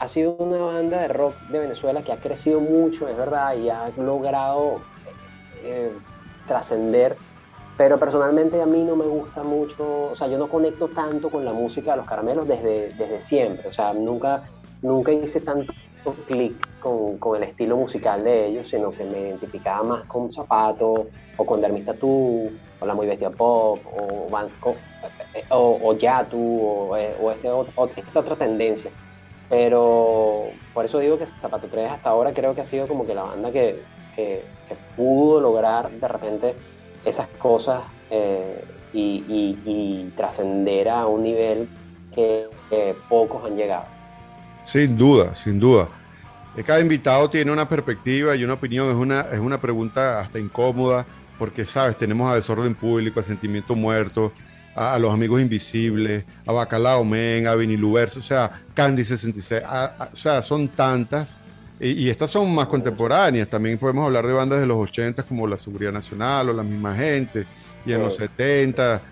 ha 0.00 0.08
sido 0.08 0.32
una 0.32 0.58
banda 0.58 1.02
de 1.02 1.08
rock 1.08 1.36
de 1.48 1.60
Venezuela 1.60 2.02
que 2.02 2.10
ha 2.10 2.16
crecido 2.16 2.58
mucho, 2.60 3.08
es 3.08 3.16
verdad, 3.16 3.56
y 3.56 3.68
ha 3.70 3.90
logrado 3.96 4.80
eh, 5.62 5.92
trascender 6.48 7.16
pero 7.76 7.98
personalmente 7.98 8.60
a 8.60 8.66
mí 8.66 8.82
no 8.82 8.96
me 8.96 9.06
gusta 9.06 9.42
mucho, 9.42 10.10
o 10.10 10.16
sea, 10.16 10.28
yo 10.28 10.38
no 10.38 10.48
conecto 10.48 10.88
tanto 10.88 11.30
con 11.30 11.44
la 11.44 11.52
música 11.52 11.90
de 11.92 11.98
los 11.98 12.06
caramelos 12.06 12.48
desde, 12.48 12.88
desde 12.94 13.20
siempre, 13.20 13.68
o 13.68 13.72
sea, 13.72 13.92
nunca, 13.92 14.44
nunca 14.82 15.12
hice 15.12 15.40
tanto 15.40 15.72
clic 16.26 16.54
con, 16.80 17.18
con, 17.18 17.36
el 17.36 17.42
estilo 17.42 17.76
musical 17.76 18.22
de 18.24 18.46
ellos, 18.46 18.68
sino 18.68 18.92
que 18.92 19.04
me 19.04 19.20
identificaba 19.20 19.82
más 19.82 20.04
con 20.06 20.30
Zapato, 20.32 21.08
o 21.36 21.44
con 21.44 21.60
Dermis 21.60 21.84
Tattoo, 21.84 22.50
o 22.80 22.86
La 22.86 22.94
Muy 22.94 23.06
Bestia 23.06 23.30
Pop, 23.30 23.80
o, 23.84 24.28
o, 25.50 25.78
o 25.82 25.92
Yatu, 25.94 26.38
o, 26.38 26.96
eh, 26.96 27.14
o, 27.20 27.32
este, 27.32 28.00
esta 28.00 28.20
otra 28.20 28.36
tendencia. 28.36 28.90
Pero 29.48 30.46
por 30.72 30.84
eso 30.84 30.98
digo 30.98 31.18
que 31.18 31.26
Zapato 31.26 31.68
3 31.68 31.90
hasta 31.90 32.10
ahora 32.10 32.32
creo 32.32 32.54
que 32.54 32.62
ha 32.62 32.66
sido 32.66 32.88
como 32.88 33.06
que 33.06 33.14
la 33.14 33.24
banda 33.24 33.52
que, 33.52 33.82
que 34.14 34.42
pudo 34.96 35.40
lograr 35.40 35.90
de 35.90 36.08
repente 36.08 36.54
esas 37.06 37.28
cosas 37.38 37.82
eh, 38.10 38.64
y, 38.92 40.10
trascender 40.16 40.88
a 40.88 41.06
un 41.06 41.22
nivel 41.22 41.68
que, 42.14 42.46
pocos 43.08 43.44
han 43.44 43.56
llegado. 43.56 43.84
Sin 44.64 44.96
duda, 44.96 45.34
sin 45.34 45.60
duda. 45.60 45.88
Cada 46.64 46.80
invitado 46.80 47.28
tiene 47.28 47.52
una 47.52 47.68
perspectiva 47.68 48.34
y 48.34 48.42
una 48.42 48.54
opinión, 48.54 48.88
es 48.88 48.94
una, 48.94 49.20
es 49.32 49.38
una 49.38 49.60
pregunta 49.60 50.20
hasta 50.20 50.38
incómoda, 50.38 51.04
porque, 51.38 51.64
sabes, 51.66 51.98
tenemos 51.98 52.30
a 52.30 52.34
Desorden 52.34 52.74
Público, 52.74 53.20
a 53.20 53.22
Sentimiento 53.22 53.76
Muerto, 53.76 54.32
a, 54.74 54.98
Los 54.98 55.12
Amigos 55.12 55.42
Invisibles, 55.42 56.24
a 56.46 56.52
Bacalao 56.52 57.04
Men, 57.04 57.46
a 57.46 57.54
Viniluverso, 57.54 58.20
o 58.20 58.22
sea, 58.22 58.50
Candy 58.72 59.04
66, 59.04 59.62
o 60.12 60.16
sea, 60.16 60.42
son 60.42 60.68
tantas 60.68 61.38
y, 61.78 62.08
estas 62.08 62.30
son 62.30 62.54
más 62.54 62.66
contemporáneas. 62.66 63.48
También 63.48 63.78
podemos 63.78 64.06
hablar 64.06 64.26
de 64.26 64.32
bandas 64.32 64.60
de 64.60 64.66
los 64.66 64.78
80 64.78 65.22
como 65.24 65.46
la 65.46 65.58
Seguridad 65.58 65.92
Nacional 65.92 66.48
o 66.48 66.52
la 66.52 66.62
misma 66.62 66.94
gente, 66.94 67.46
y 67.84 67.92
en 67.92 68.02
los 68.02 68.16
70 68.16 69.02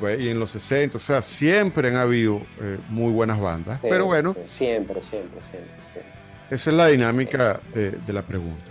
pues, 0.00 0.18
y, 0.18 0.28
en 0.28 0.40
los 0.40 0.50
60. 0.50 0.96
O 0.96 1.00
sea, 1.00 1.22
siempre 1.22 1.88
han 1.88 1.96
habido 1.96 2.40
eh, 2.60 2.78
muy 2.88 3.12
buenas 3.12 3.38
bandas. 3.38 3.78
pero 3.82 4.06
bueno. 4.06 4.34
siempre, 4.50 5.02
siempre, 5.02 5.40
siempre, 5.42 5.70
Esa 6.50 6.70
es 6.70 6.76
la 6.76 6.86
dinámica 6.88 7.60
de, 7.74 8.12
la 8.12 8.22
pregunta. 8.22 8.64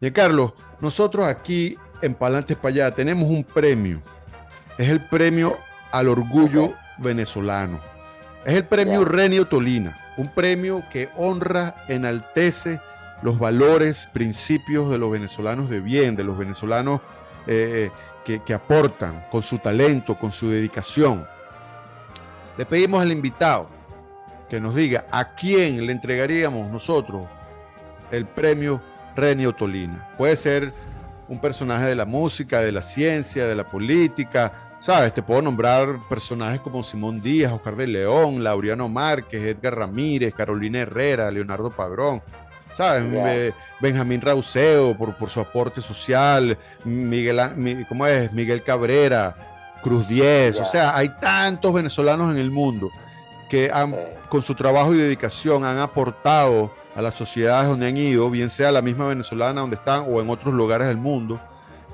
Y 0.00 0.10
Carlos, 0.10 0.52
nosotros 0.80 1.26
aquí 1.26 1.76
en 2.00 2.14
Palantes 2.14 2.56
para 2.56 2.68
allá 2.68 2.94
tenemos 2.94 3.28
un 3.28 3.44
premio. 3.44 4.00
Es 4.78 4.88
el 4.88 5.04
premio 5.06 5.58
al 5.90 6.08
orgullo 6.08 6.74
venezolano. 6.98 7.80
Es 8.46 8.54
el 8.54 8.64
premio 8.64 9.04
Renio 9.04 9.46
Tolina 9.46 10.01
un 10.16 10.28
premio 10.28 10.82
que 10.90 11.08
honra, 11.16 11.74
enaltece 11.88 12.80
los 13.22 13.38
valores, 13.38 14.08
principios 14.12 14.90
de 14.90 14.98
los 14.98 15.10
venezolanos 15.10 15.70
de 15.70 15.80
bien, 15.80 16.16
de 16.16 16.24
los 16.24 16.36
venezolanos 16.36 17.00
eh, 17.46 17.90
que, 18.24 18.54
aportan 18.54 19.24
con 19.30 19.42
su 19.42 19.58
talento, 19.58 20.18
con 20.18 20.32
su 20.32 20.48
dedicación. 20.48 21.26
Le 22.56 22.66
pedimos 22.66 23.02
al 23.02 23.12
invitado 23.12 23.68
que 24.48 24.60
nos 24.60 24.74
diga 24.74 25.06
a 25.10 25.34
quién 25.34 25.84
le 25.86 25.92
entregaríamos 25.92 26.70
nosotros 26.70 27.26
el 28.10 28.26
premio 28.26 28.82
Renio 29.16 29.54
Tolina. 29.54 30.08
Puede 30.18 30.36
ser 30.36 30.72
un 31.28 31.40
personaje 31.40 31.86
de 31.86 31.94
la 31.94 32.04
música, 32.04 32.60
de 32.60 32.72
la 32.72 32.82
ciencia, 32.82 33.46
de 33.46 33.54
la 33.54 33.64
política, 33.64 34.71
¿Sabes? 34.82 35.12
Te 35.12 35.22
puedo 35.22 35.40
nombrar 35.40 36.00
personajes 36.08 36.60
como 36.60 36.82
Simón 36.82 37.22
Díaz, 37.22 37.52
Oscar 37.52 37.76
de 37.76 37.86
León, 37.86 38.42
Laureano 38.42 38.88
Márquez, 38.88 39.40
Edgar 39.40 39.78
Ramírez, 39.78 40.34
Carolina 40.34 40.80
Herrera, 40.80 41.30
Leonardo 41.30 41.70
Padrón. 41.70 42.20
¿Sabes? 42.76 43.54
Benjamín 43.80 44.20
Rauseo 44.20 44.98
por, 44.98 45.14
por 45.16 45.30
su 45.30 45.38
aporte 45.38 45.80
social, 45.80 46.58
Miguel, 46.84 47.86
¿cómo 47.88 48.08
es? 48.08 48.32
Miguel 48.32 48.64
Cabrera, 48.64 49.36
Cruz 49.84 50.08
Diez. 50.08 50.58
O 50.58 50.64
sea, 50.64 50.96
hay 50.96 51.10
tantos 51.20 51.72
venezolanos 51.72 52.32
en 52.32 52.38
el 52.38 52.50
mundo 52.50 52.90
que 53.48 53.70
han, 53.72 53.94
con 54.28 54.42
su 54.42 54.56
trabajo 54.56 54.92
y 54.94 54.98
dedicación 54.98 55.64
han 55.64 55.78
aportado 55.78 56.72
a 56.96 57.02
las 57.02 57.14
sociedades 57.14 57.68
donde 57.68 57.86
han 57.86 57.96
ido, 57.96 58.28
bien 58.30 58.50
sea 58.50 58.72
la 58.72 58.82
misma 58.82 59.06
venezolana 59.06 59.60
donde 59.60 59.76
están 59.76 60.06
o 60.08 60.20
en 60.20 60.28
otros 60.28 60.52
lugares 60.52 60.88
del 60.88 60.96
mundo, 60.96 61.40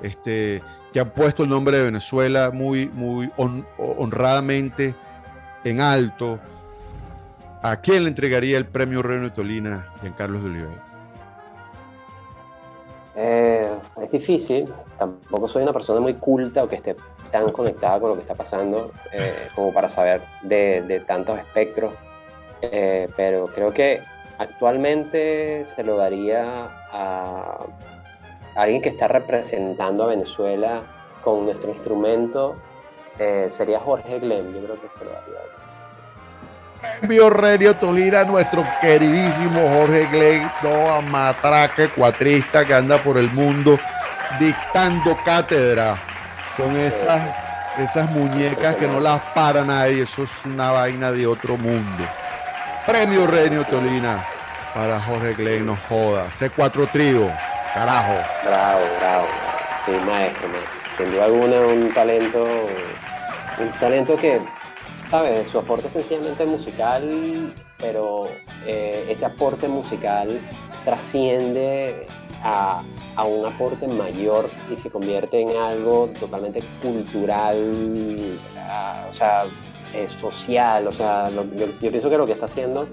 este, 0.01 0.61
que 0.93 0.99
han 0.99 1.09
puesto 1.11 1.43
el 1.43 1.49
nombre 1.49 1.77
de 1.77 1.83
Venezuela 1.83 2.51
muy, 2.51 2.87
muy 2.87 3.31
honradamente 3.77 4.95
en 5.63 5.81
alto. 5.81 6.39
¿A 7.61 7.77
quién 7.77 8.03
le 8.03 8.09
entregaría 8.09 8.57
el 8.57 8.65
premio 8.65 9.01
Reino 9.01 9.25
de 9.25 9.31
Tolina, 9.31 9.87
Carlos 10.17 10.43
de 10.43 10.49
Oliveira? 10.49 10.89
Eh, 13.21 13.69
es 14.01 14.11
difícil, 14.11 14.73
tampoco 14.97 15.49
soy 15.49 15.63
una 15.63 15.73
persona 15.73 15.99
muy 15.99 16.13
culta 16.13 16.63
o 16.63 16.69
que 16.69 16.77
esté 16.77 16.95
tan 17.31 17.51
conectada 17.51 17.99
con 17.99 18.11
lo 18.11 18.15
que 18.15 18.21
está 18.21 18.33
pasando 18.33 18.93
eh, 19.11 19.49
como 19.55 19.73
para 19.73 19.89
saber 19.89 20.21
de, 20.43 21.03
tantos 21.05 21.37
espectros, 21.37 21.93
eh, 22.61 23.09
pero 23.17 23.47
creo 23.47 23.73
que 23.73 24.01
actualmente 24.37 25.65
se 25.65 25.83
lo 25.83 25.97
daría 25.97 26.69
a 26.93 27.65
alguien 28.59 28.81
que 28.81 28.89
está 28.89 29.07
representando 29.07 30.03
a 30.03 30.07
Venezuela 30.07 30.83
con 31.21 31.45
nuestro 31.45 31.71
instrumento 31.71 32.55
eh, 33.17 33.47
sería 33.49 33.79
Jorge 33.79 34.19
Glenn, 34.19 34.53
yo 34.53 34.61
creo 34.63 34.81
que 34.81 34.89
se 34.89 35.03
lo 35.03 35.11
daría. 35.11 35.59
Premio 36.99 37.29
Renio 37.29 37.75
Tolina, 37.75 38.23
nuestro 38.23 38.63
queridísimo 38.81 39.59
Jorge 39.69 40.05
Glenn, 40.07 40.51
no 40.61 41.01
matraque 41.01 41.89
cuatrista 41.89 42.65
que 42.65 42.73
anda 42.73 42.97
por 42.97 43.17
el 43.17 43.29
mundo 43.31 43.79
dictando 44.39 45.17
cátedra 45.23 45.97
con 46.55 46.77
esas, 46.77 47.21
esas 47.77 48.09
muñecas 48.09 48.75
que 48.75 48.87
no 48.87 48.99
las 48.99 49.21
para 49.33 49.63
nadie, 49.63 50.03
eso 50.03 50.23
es 50.23 50.45
una 50.45 50.71
vaina 50.71 51.11
de 51.11 51.27
otro 51.27 51.57
mundo. 51.57 52.05
Premio 52.85 53.25
Renio 53.27 53.63
Tolina 53.65 54.19
para 54.73 54.99
Jorge 54.99 55.33
Glenn, 55.33 55.65
no 55.65 55.75
joda. 55.75 56.27
C4 56.31 56.89
Trío. 56.91 57.31
Carajo. 57.73 58.13
Bravo, 58.45 58.81
bravo. 58.99 59.27
Sí, 59.85 59.91
maestro, 60.05 60.49
Sin 60.97 61.11
duda 61.11 61.25
alguna, 61.25 61.61
un 61.61 61.93
talento, 61.93 62.43
un 62.43 63.69
talento 63.79 64.15
que, 64.17 64.41
¿sabes? 65.09 65.49
Su 65.51 65.59
aporte 65.59 65.87
es 65.87 65.93
sencillamente 65.93 66.45
musical, 66.45 67.53
pero 67.77 68.27
eh, 68.65 69.05
ese 69.09 69.25
aporte 69.25 69.67
musical 69.67 70.41
trasciende 70.83 72.07
a, 72.43 72.81
un 73.25 73.45
aporte 73.45 73.87
mayor 73.87 74.49
y 74.71 74.77
se 74.77 74.89
convierte 74.89 75.41
en 75.41 75.57
algo 75.57 76.09
totalmente 76.19 76.63
cultural, 76.81 78.17
o 79.09 79.13
sea, 79.13 79.43
eh, 79.93 80.07
social, 80.09 80.87
o 80.87 80.91
sea, 80.91 81.29
yo, 81.29 81.67
pienso 81.79 82.09
que 82.09 82.17
lo 82.17 82.25
que 82.25 82.33
está 82.33 82.45
haciendo 82.45 82.87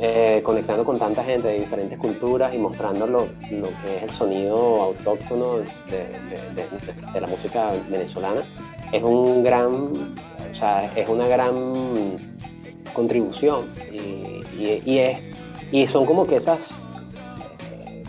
eh, 0.00 0.40
conectando 0.44 0.84
con 0.84 0.96
tanta 0.96 1.24
gente 1.24 1.48
de 1.48 1.58
diferentes 1.58 1.98
culturas 1.98 2.54
y 2.54 2.58
mostrando 2.58 3.04
lo, 3.04 3.26
que 3.48 3.96
es 3.96 4.02
el 4.04 4.10
sonido 4.12 4.80
autóctono 4.80 5.58
de, 5.58 7.20
la 7.20 7.26
música 7.26 7.72
venezolana, 7.90 8.42
es 8.92 9.02
un 9.02 9.42
gran, 9.42 10.14
o 10.52 10.54
sea, 10.54 10.92
es 10.94 11.08
una 11.08 11.26
gran 11.26 12.16
contribución 12.92 13.72
y, 13.90 14.98
es, 14.98 15.20
y 15.72 15.86
son 15.88 16.06
como 16.06 16.24
que 16.28 16.36
esas, 16.36 16.80
eh, 17.72 18.04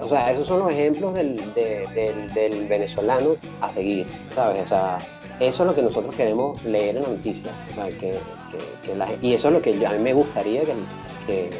o 0.00 0.08
sea, 0.08 0.30
esos 0.30 0.46
son 0.46 0.60
los 0.60 0.70
ejemplos 0.70 1.12
del, 1.12 2.66
venezolano 2.70 3.36
a 3.60 3.68
seguir, 3.68 4.06
¿sabes? 4.34 4.62
O 4.62 4.66
sea, 4.66 4.98
eso 5.40 5.62
es 5.62 5.66
lo 5.68 5.74
que 5.74 5.82
nosotros 5.82 6.14
queremos 6.14 6.64
leer 6.64 6.96
en 6.96 7.02
la 7.02 7.08
noticia, 7.10 7.52
o 7.70 7.74
sea, 7.74 7.88
que, 7.98 8.18
y 9.20 9.34
eso 9.34 9.48
es 9.48 9.54
lo 9.54 9.60
que 9.60 9.86
a 9.86 9.90
mí 9.90 9.98
me 9.98 10.14
gustaría 10.14 10.62
que 10.62 10.72
que 11.28 11.50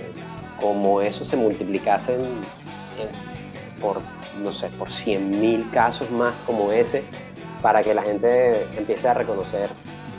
como 0.61 1.01
eso 1.01 1.25
se 1.25 1.37
multiplicase 1.37 2.17
por, 3.81 4.01
no 4.43 4.53
sé, 4.53 4.69
por 4.71 4.89
100.000 4.89 5.71
casos 5.71 6.11
más 6.11 6.35
como 6.47 6.73
ese, 6.73 7.05
para 7.63 7.85
que 7.85 7.95
la 7.95 8.03
gente 8.03 8.63
empiece 8.77 9.07
a 9.07 9.15
reconocer 9.15 9.69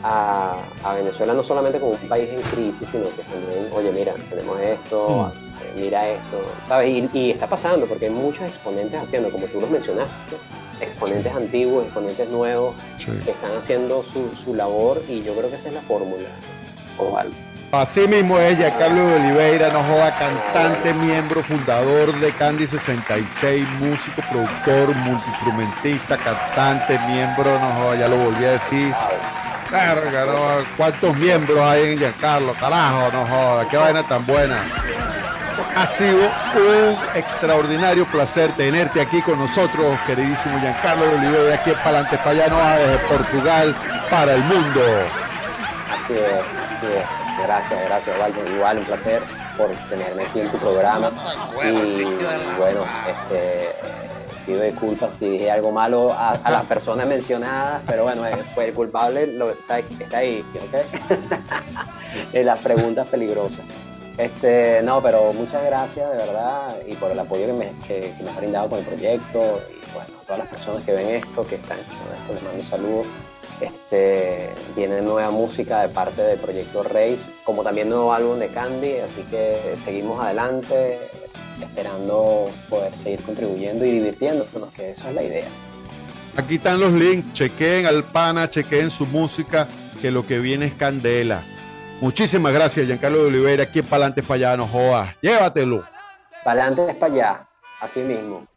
a, 0.02 0.56
Venezuela 0.96 1.34
no 1.34 1.44
solamente 1.44 1.78
como 1.80 1.94
un 1.94 2.08
país 2.08 2.30
en 2.30 2.42
crisis, 2.42 2.88
sino 2.90 3.06
que 3.16 3.24
también, 3.24 3.70
oye, 3.74 3.92
mira, 3.92 4.14
tenemos 4.30 4.58
esto, 4.62 5.10
mm. 5.10 5.28
eh, 5.28 5.82
mira 5.82 6.08
esto, 6.08 6.42
¿sabes? 6.68 7.04
Y, 7.14 7.32
está 7.32 7.48
pasando 7.48 7.86
porque 7.86 8.06
hay 8.06 8.12
muchos 8.12 8.46
exponentes 8.46 8.98
haciendo, 9.02 9.30
como 9.30 9.48
tú 9.48 9.60
los 9.60 9.70
mencionaste, 9.70 10.14
exponentes 10.80 11.34
antiguos, 11.34 11.84
exponentes 11.84 12.30
nuevos, 12.30 12.76
que 13.26 13.32
están 13.32 13.58
haciendo 13.58 14.04
su, 14.04 14.34
su 14.36 14.56
labor 14.56 15.02
y 15.10 15.22
yo 15.22 15.36
creo 15.36 15.50
que 15.50 15.58
esa 15.58 15.68
es 15.68 15.74
la 15.74 15.82
fórmula, 15.82 16.30
Oval. 16.98 17.34
Así 17.72 18.08
mismo 18.08 18.40
es 18.40 18.58
Carlos 18.80 19.12
de 19.12 19.16
Oliveira, 19.16 19.70
no 19.70 19.84
joda, 19.84 20.16
cantante, 20.16 20.92
miembro, 20.92 21.44
fundador 21.44 22.20
de 22.20 22.32
Candy 22.32 22.66
66, 22.66 23.68
músico, 23.80 24.24
productor, 24.32 24.96
multiinstrumentista, 24.96 26.18
cantante, 26.18 26.98
miembro, 27.08 27.60
no 27.60 27.70
joda, 27.74 27.96
ya 27.96 28.08
lo 28.08 28.18
volví 28.18 28.44
a 28.44 28.52
decir. 28.54 28.92
Carga, 29.70 30.64
¿cuántos 30.78 31.16
miembros 31.16 31.60
hay 31.60 31.94
en 31.94 32.00
Giancarlo? 32.00 32.56
Carajo, 32.56 33.12
no 33.14 33.28
joda, 33.28 33.68
qué 33.70 33.78
vaina 33.78 34.02
tan 34.02 34.26
buena. 34.26 34.58
Ha 35.76 35.86
sido 35.90 36.26
un 36.56 36.98
extraordinario 37.14 38.04
placer 38.08 38.52
tenerte 38.54 39.00
aquí 39.00 39.22
con 39.22 39.38
nosotros, 39.38 39.96
queridísimo 40.08 40.60
Giancarlo 40.60 41.06
de 41.06 41.18
Oliveira, 41.18 41.54
aquí 41.54 41.70
en 41.70 41.78
Palante 41.78 42.18
Payano, 42.18 42.58
desde 42.58 42.98
Portugal 43.08 43.76
para 44.10 44.34
el 44.34 44.44
mundo. 44.46 44.82
Así 46.04 46.14
es. 46.14 47.29
Gracias, 47.44 47.86
gracias, 47.86 48.16
Igual 48.54 48.78
un 48.80 48.86
placer 48.86 49.22
por 49.58 49.70
tenerme 49.90 50.24
aquí 50.24 50.40
en 50.40 50.50
tu 50.50 50.58
programa. 50.58 51.12
Y 51.64 52.04
bueno, 52.58 52.86
este, 53.08 53.70
pido 54.46 54.62
disculpas 54.64 55.16
si 55.18 55.30
dije 55.30 55.52
algo 55.52 55.72
malo 55.72 56.14
a, 56.14 56.40
las 56.50 56.66
personas 56.66 57.08
mencionadas, 57.08 57.82
pero 57.86 58.04
bueno, 58.04 58.26
eh, 58.26 58.44
fue 58.54 58.70
el 58.70 58.74
culpable 58.74 59.28
lo 59.28 59.52
está, 59.52 59.80
está 59.80 60.18
ahí, 60.18 60.44
en 62.34 62.46
las 62.46 62.60
preguntas 62.64 63.08
peligrosas. 63.08 63.62
Este, 64.18 64.82
no, 64.84 65.02
pero 65.02 65.32
muchas 65.32 65.64
gracias 65.64 66.12
de 66.12 66.18
verdad 66.18 66.76
y 66.86 66.94
por 66.96 67.10
el 67.10 67.20
apoyo 67.20 67.46
que 67.46 67.54
me, 67.54 67.72
que, 67.88 68.14
me 68.22 68.30
has 68.30 68.36
brindado 68.36 68.70
con 68.70 68.80
el 68.80 68.86
proyecto 68.86 69.62
y 69.70 69.94
bueno, 69.94 70.10
a 70.22 70.26
todas 70.26 70.40
las 70.40 70.48
personas 70.50 70.84
que 70.84 70.92
ven 70.92 71.10
esto, 71.10 71.48
que 71.48 71.56
están 71.56 71.80
esto, 71.80 72.34
les 72.34 72.44
mando 72.44 72.60
un 72.60 72.66
saludo 72.66 73.06
este, 73.62 74.54
viene 74.76 75.02
nueva 75.02 75.32
música 75.32 75.82
de 75.82 75.90
parte 75.90 76.22
del 76.22 76.40
proyecto 76.40 76.84
Race, 76.84 77.20
como 77.44 77.64
también 77.64 77.90
nuevo 77.90 78.14
álbum 78.14 78.40
de 78.40 78.48
Candy, 78.50 78.98
así 78.98 79.22
que 79.24 79.76
seguimos 79.84 80.22
adelante 80.22 81.00
esperando 81.62 82.50
poder 82.70 82.94
seguir 82.96 83.22
contribuyendo 83.24 83.86
y 83.86 83.92
divirtiéndonos, 83.92 84.72
que 84.74 84.92
eso 84.92 85.08
es 85.10 85.16
la 85.16 85.24
idea. 85.24 85.48
Aquí 86.38 86.56
están 86.56 86.80
los 86.80 86.94
links, 86.94 87.34
chequen 87.34 87.86
al 87.86 88.04
pana, 88.04 88.50
chequen 88.50 88.92
su 88.92 89.06
música, 89.06 89.68
que 90.02 90.12
lo 90.12 90.26
que 90.26 90.40
viene 90.40 90.68
es 90.68 90.74
candela. 90.74 91.42
Muchísimas 92.02 92.54
gracias, 92.54 92.86
Giancarlo 92.86 93.24
de 93.24 93.28
Oliveira, 93.28 93.64
aquí 93.64 93.80
en 93.80 93.86
Palante 93.86 94.24
para 94.24 94.36
allá, 94.36 94.58
no 94.58 94.68
jodas, 94.68 95.16
llévatelo. 95.22 95.84
Palante 96.46 96.90
es 96.90 96.96
para 96.96 97.14
allá, 97.14 97.48
así 97.82 98.00
mismo. 98.00 98.48